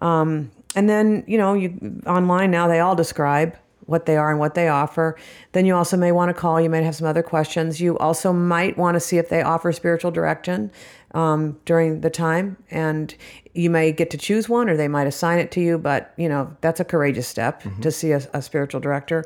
Um, 0.00 0.50
and 0.74 0.88
then 0.88 1.24
you 1.26 1.36
know, 1.36 1.52
you 1.54 2.00
online 2.06 2.50
now 2.50 2.66
they 2.68 2.80
all 2.80 2.94
describe 2.94 3.56
what 3.86 4.06
they 4.06 4.16
are 4.16 4.30
and 4.30 4.38
what 4.38 4.54
they 4.54 4.68
offer. 4.68 5.16
Then 5.52 5.66
you 5.66 5.74
also 5.74 5.96
may 5.96 6.12
want 6.12 6.28
to 6.30 6.34
call. 6.34 6.60
You 6.60 6.70
might 6.70 6.84
have 6.84 6.94
some 6.94 7.06
other 7.06 7.22
questions. 7.22 7.80
You 7.80 7.98
also 7.98 8.32
might 8.32 8.78
want 8.78 8.94
to 8.94 9.00
see 9.00 9.18
if 9.18 9.28
they 9.28 9.42
offer 9.42 9.72
spiritual 9.72 10.10
direction 10.10 10.70
um, 11.14 11.58
during 11.64 12.00
the 12.00 12.10
time, 12.10 12.56
and 12.70 13.14
you 13.52 13.68
may 13.68 13.92
get 13.92 14.10
to 14.10 14.16
choose 14.16 14.48
one, 14.48 14.70
or 14.70 14.76
they 14.76 14.88
might 14.88 15.06
assign 15.06 15.38
it 15.38 15.50
to 15.52 15.60
you. 15.60 15.78
But 15.78 16.14
you 16.16 16.28
know 16.28 16.56
that's 16.60 16.80
a 16.80 16.84
courageous 16.84 17.28
step 17.28 17.62
to 17.80 17.90
see 17.90 18.12
a, 18.12 18.22
a 18.32 18.40
spiritual 18.40 18.80
director. 18.80 19.24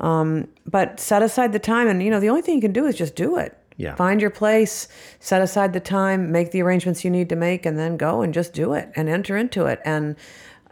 Um, 0.00 0.48
but 0.66 0.98
set 0.98 1.22
aside 1.22 1.52
the 1.52 1.58
time, 1.58 1.86
and 1.88 2.02
you 2.02 2.10
know 2.10 2.20
the 2.20 2.28
only 2.28 2.42
thing 2.42 2.56
you 2.56 2.60
can 2.60 2.72
do 2.72 2.86
is 2.86 2.96
just 2.96 3.14
do 3.14 3.36
it. 3.36 3.56
Yeah. 3.76 3.94
Find 3.94 4.20
your 4.20 4.30
place, 4.30 4.88
set 5.20 5.40
aside 5.40 5.72
the 5.72 5.80
time, 5.80 6.30
make 6.30 6.50
the 6.50 6.60
arrangements 6.60 7.02
you 7.02 7.10
need 7.10 7.30
to 7.30 7.36
make, 7.36 7.64
and 7.64 7.78
then 7.78 7.96
go 7.96 8.20
and 8.20 8.34
just 8.34 8.52
do 8.52 8.74
it 8.74 8.90
and 8.94 9.08
enter 9.08 9.38
into 9.38 9.66
it 9.66 9.80
and 9.84 10.16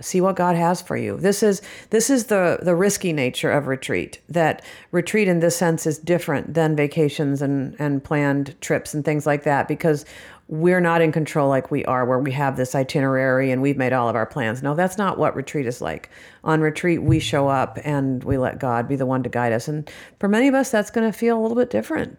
see 0.00 0.20
what 0.20 0.36
God 0.36 0.56
has 0.56 0.80
for 0.80 0.96
you. 0.96 1.16
This 1.16 1.42
is 1.42 1.62
this 1.90 2.10
is 2.10 2.26
the 2.26 2.58
the 2.62 2.74
risky 2.74 3.12
nature 3.12 3.50
of 3.50 3.66
retreat. 3.66 4.20
That 4.28 4.62
retreat 4.92 5.28
in 5.28 5.40
this 5.40 5.56
sense 5.56 5.86
is 5.86 5.98
different 5.98 6.54
than 6.54 6.76
vacations 6.76 7.42
and 7.42 7.74
and 7.78 8.02
planned 8.02 8.54
trips 8.60 8.94
and 8.94 9.04
things 9.04 9.26
like 9.26 9.44
that 9.44 9.68
because 9.68 10.04
we're 10.48 10.80
not 10.80 11.02
in 11.02 11.12
control 11.12 11.48
like 11.48 11.70
we 11.70 11.84
are 11.84 12.04
where 12.06 12.18
we 12.18 12.32
have 12.32 12.56
this 12.56 12.74
itinerary 12.74 13.50
and 13.50 13.60
we've 13.60 13.76
made 13.76 13.92
all 13.92 14.08
of 14.08 14.16
our 14.16 14.26
plans. 14.26 14.62
No, 14.62 14.74
that's 14.74 14.96
not 14.96 15.18
what 15.18 15.36
retreat 15.36 15.66
is 15.66 15.80
like. 15.80 16.10
On 16.42 16.60
retreat, 16.60 17.02
we 17.02 17.18
show 17.18 17.48
up 17.48 17.78
and 17.84 18.24
we 18.24 18.38
let 18.38 18.58
God 18.58 18.88
be 18.88 18.96
the 18.96 19.06
one 19.06 19.22
to 19.22 19.28
guide 19.28 19.52
us. 19.52 19.68
And 19.68 19.90
for 20.18 20.28
many 20.28 20.48
of 20.48 20.54
us 20.54 20.70
that's 20.70 20.90
going 20.90 21.10
to 21.10 21.16
feel 21.16 21.38
a 21.38 21.40
little 21.40 21.56
bit 21.56 21.70
different 21.70 22.18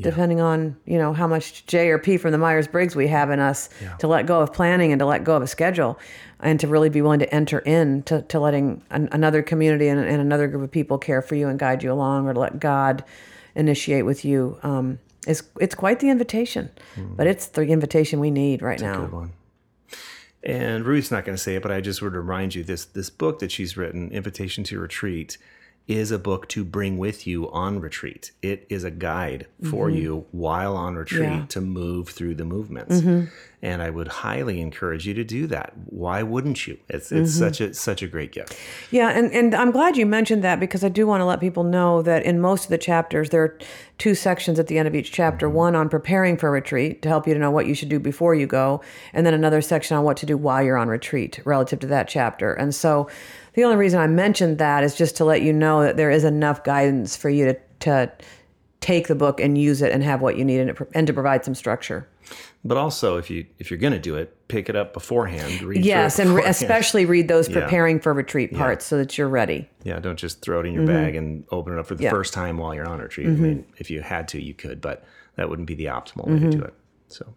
depending 0.00 0.40
on 0.40 0.76
you 0.84 0.98
know 0.98 1.12
how 1.12 1.26
much 1.26 1.64
J 1.66 1.88
or 1.88 1.98
P 1.98 2.18
from 2.18 2.32
the 2.32 2.38
Myers 2.38 2.68
Briggs 2.68 2.94
we 2.94 3.06
have 3.08 3.30
in 3.30 3.40
us 3.40 3.70
to 3.98 4.06
let 4.06 4.26
go 4.26 4.40
of 4.40 4.52
planning 4.52 4.92
and 4.92 4.98
to 4.98 5.06
let 5.06 5.24
go 5.24 5.34
of 5.36 5.42
a 5.42 5.46
schedule, 5.46 5.98
and 6.40 6.60
to 6.60 6.68
really 6.68 6.90
be 6.90 7.00
willing 7.00 7.20
to 7.20 7.34
enter 7.34 7.60
in 7.60 8.02
to, 8.04 8.22
to 8.22 8.38
letting 8.38 8.82
an, 8.90 9.08
another 9.12 9.42
community 9.42 9.88
and, 9.88 10.00
and 10.00 10.20
another 10.20 10.46
group 10.46 10.62
of 10.62 10.70
people 10.70 10.98
care 10.98 11.22
for 11.22 11.34
you 11.34 11.48
and 11.48 11.58
guide 11.58 11.82
you 11.82 11.92
along, 11.92 12.26
or 12.26 12.34
to 12.34 12.40
let 12.40 12.60
God 12.60 13.02
initiate 13.54 14.04
with 14.04 14.24
you. 14.24 14.58
Um, 14.62 14.98
it's 15.26 15.42
it's 15.60 15.74
quite 15.74 16.00
the 16.00 16.08
invitation, 16.10 16.70
but 17.16 17.26
it's 17.26 17.46
the 17.46 17.62
invitation 17.62 18.20
we 18.20 18.30
need 18.30 18.62
right 18.62 18.80
now. 18.80 19.00
Good 19.02 19.12
one. 19.12 19.32
And 20.44 20.84
Ruth's 20.86 21.10
not 21.10 21.24
going 21.24 21.36
to 21.36 21.42
say 21.42 21.56
it, 21.56 21.62
but 21.62 21.72
I 21.72 21.80
just 21.80 22.00
would 22.00 22.14
remind 22.14 22.54
you 22.54 22.62
this 22.62 22.84
this 22.84 23.10
book 23.10 23.40
that 23.40 23.50
she's 23.50 23.76
written, 23.76 24.10
Invitation 24.12 24.62
to 24.64 24.78
Retreat, 24.78 25.36
is 25.88 26.10
a 26.12 26.18
book 26.18 26.48
to 26.50 26.64
bring 26.64 26.96
with 26.96 27.26
you 27.26 27.50
on 27.50 27.80
retreat. 27.80 28.30
It 28.42 28.64
is 28.68 28.84
a 28.84 28.90
guide 28.90 29.46
for 29.68 29.90
you 29.90 30.26
while 30.30 30.76
on 30.76 30.94
retreat 30.94 31.22
Mm-hmm. 31.22 31.32
Yeah. 31.32 31.38
Mm-hmm. 31.40 31.46
to 31.48 31.60
move 31.60 32.08
through 32.10 32.34
the 32.36 32.44
movements. 32.44 33.02
And 33.60 33.82
I 33.82 33.90
would 33.90 34.06
highly 34.06 34.60
encourage 34.60 35.04
you 35.04 35.14
to 35.14 35.24
do 35.24 35.48
that. 35.48 35.72
Why 35.86 36.22
wouldn't 36.22 36.68
you? 36.68 36.78
It's 36.88 37.10
it's 37.10 37.32
Mm-hmm. 37.32 37.38
such 37.44 37.60
a 37.60 37.74
such 37.74 38.02
a 38.02 38.06
great 38.06 38.30
gift. 38.30 38.56
Yeah, 38.92 39.08
and, 39.08 39.32
and 39.32 39.52
I'm 39.52 39.72
glad 39.72 39.96
you 39.96 40.06
mentioned 40.06 40.44
that 40.44 40.60
because 40.60 40.84
I 40.84 40.88
do 40.88 41.08
want 41.08 41.22
to 41.22 41.24
let 41.24 41.40
people 41.40 41.64
know 41.64 42.00
that 42.02 42.22
in 42.22 42.40
most 42.40 42.64
of 42.64 42.70
the 42.70 42.78
chapters, 42.78 43.30
there 43.30 43.42
are 43.42 43.58
two 43.98 44.14
sections 44.14 44.60
at 44.60 44.68
the 44.68 44.78
end 44.78 44.86
of 44.86 44.94
each 44.94 45.10
chapter 45.10 45.50
one 45.50 45.74
on 45.74 45.88
preparing 45.88 46.36
for 46.36 46.52
retreat 46.52 47.02
to 47.02 47.08
help 47.08 47.26
you 47.26 47.34
to 47.34 47.40
know 47.40 47.50
what 47.50 47.66
you 47.66 47.74
should 47.74 47.88
do 47.88 47.98
before 47.98 48.32
you 48.32 48.46
go, 48.46 48.80
and 49.12 49.26
then 49.26 49.34
another 49.34 49.60
section 49.60 49.96
on 49.96 50.04
what 50.04 50.16
to 50.18 50.26
do 50.26 50.36
while 50.36 50.62
you're 50.62 50.76
on 50.78 50.86
retreat 50.86 51.40
relative 51.44 51.80
to 51.80 51.88
that 51.88 52.06
chapter. 52.06 52.52
And 52.52 52.72
so 52.72 53.10
the 53.54 53.64
only 53.64 53.76
reason 53.76 53.98
I 53.98 54.06
mentioned 54.06 54.58
that 54.58 54.84
is 54.84 54.94
just 54.94 55.16
to 55.16 55.24
let 55.24 55.42
you 55.42 55.52
know 55.52 55.82
that 55.82 55.96
there 55.96 56.12
is 56.12 56.22
enough 56.22 56.62
guidance 56.62 57.16
for 57.16 57.28
you 57.28 57.46
to, 57.46 57.58
to 57.80 58.12
take 58.80 59.08
the 59.08 59.16
book 59.16 59.40
and 59.40 59.58
use 59.58 59.82
it 59.82 59.90
and 59.90 60.04
have 60.04 60.20
what 60.20 60.38
you 60.38 60.44
need 60.44 60.60
and, 60.60 60.70
it, 60.70 60.78
and 60.94 61.08
to 61.08 61.12
provide 61.12 61.44
some 61.44 61.56
structure. 61.56 62.06
But 62.64 62.76
also, 62.76 63.16
if 63.16 63.30
you 63.30 63.46
if 63.58 63.70
you're 63.70 63.78
going 63.78 63.92
to 63.92 63.98
do 63.98 64.16
it, 64.16 64.36
pick 64.48 64.68
it 64.68 64.76
up 64.76 64.92
beforehand. 64.92 65.62
Read 65.62 65.84
Yes, 65.84 66.18
and 66.18 66.28
beforehand. 66.28 66.50
especially 66.50 67.04
read 67.06 67.28
those 67.28 67.48
Yeah. 67.48 67.60
preparing 67.60 68.00
for 68.00 68.12
retreat 68.12 68.52
parts 68.54 68.84
so 68.84 68.98
that 68.98 69.16
you're 69.16 69.28
ready. 69.28 69.68
Yeah, 69.84 70.00
don't 70.00 70.18
just 70.18 70.42
throw 70.42 70.60
it 70.60 70.66
in 70.66 70.74
your 70.74 70.86
bag 70.86 71.14
and 71.14 71.44
open 71.50 71.72
it 71.74 71.78
up 71.78 71.86
for 71.86 71.94
the 71.94 71.98
Mm-hmm. 71.98 72.04
Yeah. 72.04 72.08
Mm-hmm. 72.10 72.16
first 72.18 72.34
time 72.34 72.58
while 72.58 72.74
you're 72.74 72.86
on 72.88 72.98
retreat. 72.98 73.26
I 73.28 73.30
mean, 73.30 73.64
if 73.78 73.90
you 73.90 74.02
had 74.02 74.26
to, 74.28 74.42
you 74.42 74.54
could, 74.54 74.80
but 74.80 75.04
that 75.36 75.48
wouldn't 75.48 75.68
be 75.68 75.74
the 75.74 75.86
optimal 75.86 76.26
way 76.26 76.38
to 76.40 76.50
do 76.50 76.62
it. 76.62 76.74
So, 77.06 77.34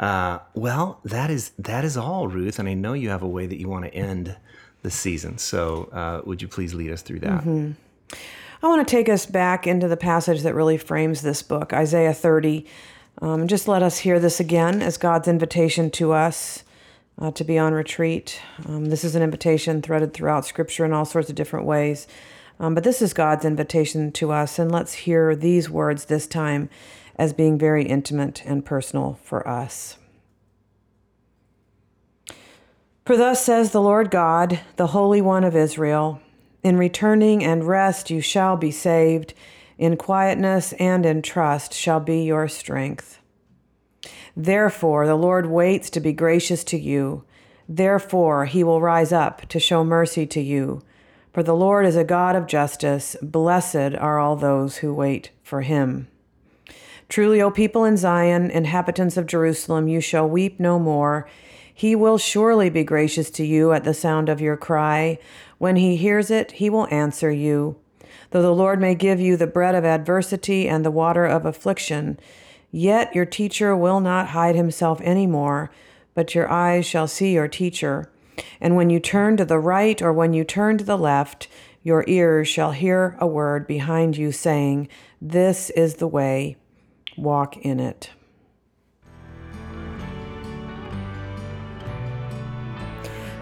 uh, 0.00 0.38
well, 0.54 1.00
that 1.04 1.30
is 1.30 1.50
that 1.58 1.84
is 1.84 1.96
all, 1.96 2.26
Ruth. 2.28 2.58
And 2.58 2.68
I 2.68 2.74
know 2.74 2.92
you 2.94 3.10
have 3.10 3.22
a 3.22 3.28
way 3.28 3.46
that 3.46 3.58
you 3.60 3.68
want 3.68 3.84
to 3.84 3.94
end 3.94 4.36
the 4.82 4.90
season. 4.90 5.38
So, 5.38 5.88
uh, 5.92 6.20
would 6.26 6.42
you 6.42 6.48
please 6.48 6.74
lead 6.74 6.90
us 6.92 7.02
through 7.02 7.20
that? 7.20 7.40
Mm-hmm. 7.44 7.72
I 8.60 8.66
want 8.66 8.86
to 8.86 8.90
take 8.90 9.08
us 9.08 9.24
back 9.24 9.68
into 9.68 9.86
the 9.86 9.96
passage 9.96 10.42
that 10.42 10.52
really 10.54 10.78
frames 10.78 11.22
this 11.22 11.42
book, 11.42 11.72
Isaiah 11.72 12.12
30. 12.12 12.66
Um, 13.20 13.48
just 13.48 13.66
let 13.66 13.82
us 13.82 13.98
hear 13.98 14.20
this 14.20 14.38
again 14.38 14.80
as 14.80 14.96
God's 14.96 15.26
invitation 15.26 15.90
to 15.92 16.12
us 16.12 16.62
uh, 17.20 17.32
to 17.32 17.42
be 17.42 17.58
on 17.58 17.72
retreat. 17.72 18.40
Um, 18.66 18.86
this 18.86 19.02
is 19.02 19.16
an 19.16 19.22
invitation 19.22 19.82
threaded 19.82 20.14
throughout 20.14 20.46
Scripture 20.46 20.84
in 20.84 20.92
all 20.92 21.04
sorts 21.04 21.28
of 21.28 21.34
different 21.34 21.66
ways. 21.66 22.06
Um, 22.60 22.74
but 22.74 22.84
this 22.84 23.02
is 23.02 23.12
God's 23.12 23.44
invitation 23.44 24.12
to 24.12 24.30
us. 24.30 24.58
And 24.58 24.70
let's 24.70 24.94
hear 24.94 25.34
these 25.34 25.68
words 25.68 26.04
this 26.04 26.26
time 26.26 26.68
as 27.16 27.32
being 27.32 27.58
very 27.58 27.84
intimate 27.84 28.42
and 28.44 28.64
personal 28.64 29.18
for 29.24 29.46
us. 29.48 29.96
For 33.04 33.16
thus 33.16 33.44
says 33.44 33.72
the 33.72 33.80
Lord 33.82 34.10
God, 34.10 34.60
the 34.76 34.88
Holy 34.88 35.20
One 35.20 35.42
of 35.42 35.56
Israel 35.56 36.20
In 36.62 36.76
returning 36.76 37.42
and 37.42 37.66
rest 37.66 38.10
you 38.10 38.20
shall 38.20 38.56
be 38.56 38.70
saved, 38.70 39.34
in 39.78 39.96
quietness 39.96 40.72
and 40.74 41.06
in 41.06 41.22
trust 41.22 41.72
shall 41.72 42.00
be 42.00 42.22
your 42.22 42.48
strength. 42.48 43.20
Therefore, 44.36 45.06
the 45.06 45.14
Lord 45.14 45.46
waits 45.46 45.88
to 45.90 46.00
be 46.00 46.12
gracious 46.12 46.62
to 46.64 46.78
you. 46.78 47.24
Therefore, 47.68 48.46
he 48.46 48.62
will 48.64 48.80
rise 48.80 49.12
up 49.12 49.46
to 49.48 49.60
show 49.60 49.84
mercy 49.84 50.26
to 50.26 50.40
you. 50.40 50.82
For 51.32 51.42
the 51.42 51.54
Lord 51.54 51.86
is 51.86 51.96
a 51.96 52.04
God 52.04 52.34
of 52.34 52.46
justice. 52.46 53.16
Blessed 53.22 53.94
are 53.98 54.18
all 54.18 54.36
those 54.36 54.78
who 54.78 54.94
wait 54.94 55.30
for 55.42 55.62
him. 55.62 56.08
Truly, 57.08 57.40
O 57.40 57.50
people 57.50 57.84
in 57.84 57.96
Zion, 57.96 58.50
inhabitants 58.50 59.16
of 59.16 59.26
Jerusalem, 59.26 59.88
you 59.88 60.00
shall 60.00 60.28
weep 60.28 60.60
no 60.60 60.78
more. 60.78 61.28
He 61.72 61.94
will 61.94 62.18
surely 62.18 62.70
be 62.70 62.84
gracious 62.84 63.30
to 63.30 63.44
you 63.44 63.72
at 63.72 63.84
the 63.84 63.94
sound 63.94 64.28
of 64.28 64.40
your 64.40 64.56
cry. 64.56 65.18
When 65.58 65.76
he 65.76 65.96
hears 65.96 66.30
it, 66.30 66.52
he 66.52 66.68
will 66.68 66.88
answer 66.90 67.30
you. 67.30 67.76
Though 68.30 68.42
the 68.42 68.54
Lord 68.54 68.80
may 68.80 68.94
give 68.94 69.20
you 69.20 69.36
the 69.36 69.46
bread 69.46 69.74
of 69.74 69.84
adversity 69.84 70.68
and 70.68 70.84
the 70.84 70.90
water 70.90 71.24
of 71.24 71.46
affliction, 71.46 72.18
yet 72.70 73.14
your 73.14 73.24
teacher 73.24 73.74
will 73.76 74.00
not 74.00 74.28
hide 74.28 74.54
himself 74.54 75.00
any 75.02 75.26
more, 75.26 75.70
but 76.14 76.34
your 76.34 76.50
eyes 76.50 76.84
shall 76.84 77.08
see 77.08 77.32
your 77.32 77.48
teacher. 77.48 78.10
And 78.60 78.76
when 78.76 78.90
you 78.90 79.00
turn 79.00 79.36
to 79.36 79.44
the 79.44 79.58
right 79.58 80.00
or 80.02 80.12
when 80.12 80.32
you 80.32 80.44
turn 80.44 80.78
to 80.78 80.84
the 80.84 80.98
left, 80.98 81.48
your 81.82 82.04
ears 82.06 82.48
shall 82.48 82.72
hear 82.72 83.16
a 83.20 83.26
word 83.26 83.66
behind 83.66 84.16
you 84.16 84.32
saying, 84.32 84.88
This 85.20 85.70
is 85.70 85.94
the 85.94 86.08
way 86.08 86.56
walk 87.16 87.56
in 87.58 87.80
it. 87.80 88.10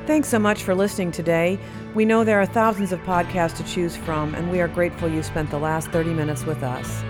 Thanks 0.06 0.28
so 0.28 0.38
much 0.38 0.62
for 0.62 0.72
listening 0.72 1.10
today. 1.10 1.58
We 1.92 2.04
know 2.04 2.22
there 2.22 2.40
are 2.40 2.46
thousands 2.46 2.92
of 2.92 3.00
podcasts 3.00 3.56
to 3.56 3.64
choose 3.64 3.96
from, 3.96 4.36
and 4.36 4.52
we 4.52 4.60
are 4.60 4.68
grateful 4.68 5.08
you 5.08 5.20
spent 5.20 5.50
the 5.50 5.58
last 5.58 5.88
30 5.88 6.14
minutes 6.14 6.46
with 6.46 6.62
us. 6.62 7.02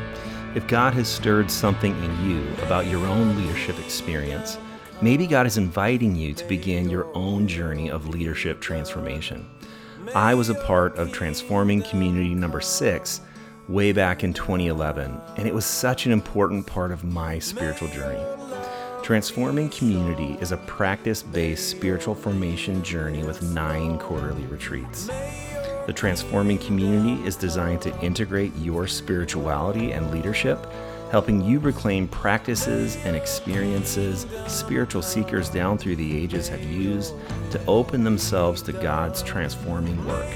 If 0.54 0.66
God 0.66 0.94
has 0.94 1.06
stirred 1.06 1.50
something 1.50 1.94
in 2.02 2.30
you 2.30 2.48
about 2.62 2.86
your 2.86 3.06
own 3.06 3.36
leadership 3.36 3.78
experience, 3.78 4.56
maybe 5.02 5.26
God 5.26 5.46
is 5.46 5.58
inviting 5.58 6.16
you 6.16 6.32
to 6.32 6.44
begin 6.46 6.88
your 6.88 7.14
own 7.14 7.46
journey 7.46 7.90
of 7.90 8.08
leadership 8.08 8.62
transformation. 8.62 9.46
I 10.14 10.32
was 10.32 10.48
a 10.48 10.54
part 10.54 10.96
of 10.96 11.12
transforming 11.12 11.82
community 11.82 12.34
number 12.34 12.62
six, 12.62 13.20
way 13.68 13.92
back 13.92 14.24
in 14.24 14.32
2011, 14.32 15.20
and 15.36 15.46
it 15.46 15.52
was 15.52 15.66
such 15.66 16.06
an 16.06 16.12
important 16.12 16.66
part 16.66 16.92
of 16.92 17.04
my 17.04 17.40
spiritual 17.40 17.88
journey. 17.88 18.24
Transforming 19.06 19.68
Community 19.68 20.36
is 20.40 20.50
a 20.50 20.56
practice 20.56 21.22
based 21.22 21.70
spiritual 21.70 22.12
formation 22.12 22.82
journey 22.82 23.22
with 23.22 23.40
nine 23.40 24.00
quarterly 24.00 24.44
retreats. 24.46 25.06
The 25.86 25.92
Transforming 25.94 26.58
Community 26.58 27.24
is 27.24 27.36
designed 27.36 27.82
to 27.82 28.00
integrate 28.00 28.52
your 28.56 28.88
spirituality 28.88 29.92
and 29.92 30.10
leadership, 30.10 30.66
helping 31.12 31.40
you 31.40 31.60
reclaim 31.60 32.08
practices 32.08 32.96
and 33.04 33.14
experiences 33.14 34.26
spiritual 34.48 35.02
seekers 35.02 35.48
down 35.50 35.78
through 35.78 35.94
the 35.94 36.24
ages 36.24 36.48
have 36.48 36.64
used 36.64 37.14
to 37.52 37.64
open 37.66 38.02
themselves 38.02 38.60
to 38.62 38.72
God's 38.72 39.22
transforming 39.22 40.04
work. 40.04 40.28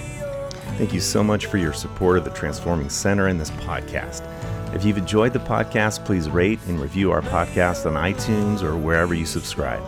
Thank 0.78 0.94
you 0.94 1.00
so 1.00 1.24
much 1.24 1.46
for 1.46 1.56
your 1.56 1.72
support 1.72 2.18
of 2.18 2.24
the 2.24 2.30
Transforming 2.30 2.88
Center 2.88 3.26
and 3.26 3.40
this 3.40 3.50
podcast. 3.50 4.24
If 4.72 4.84
you've 4.84 4.98
enjoyed 4.98 5.32
the 5.32 5.40
podcast, 5.40 6.04
please 6.04 6.30
rate 6.30 6.60
and 6.68 6.80
review 6.80 7.10
our 7.10 7.22
podcast 7.22 7.86
on 7.86 7.94
iTunes 7.94 8.62
or 8.62 8.76
wherever 8.76 9.14
you 9.14 9.26
subscribe. 9.26 9.82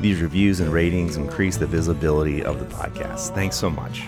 These 0.00 0.22
reviews 0.22 0.60
and 0.60 0.72
ratings 0.72 1.16
increase 1.16 1.58
the 1.58 1.66
visibility 1.66 2.42
of 2.42 2.58
the 2.58 2.64
podcast. 2.64 3.34
Thanks 3.34 3.56
so 3.56 3.68
much. 3.68 4.04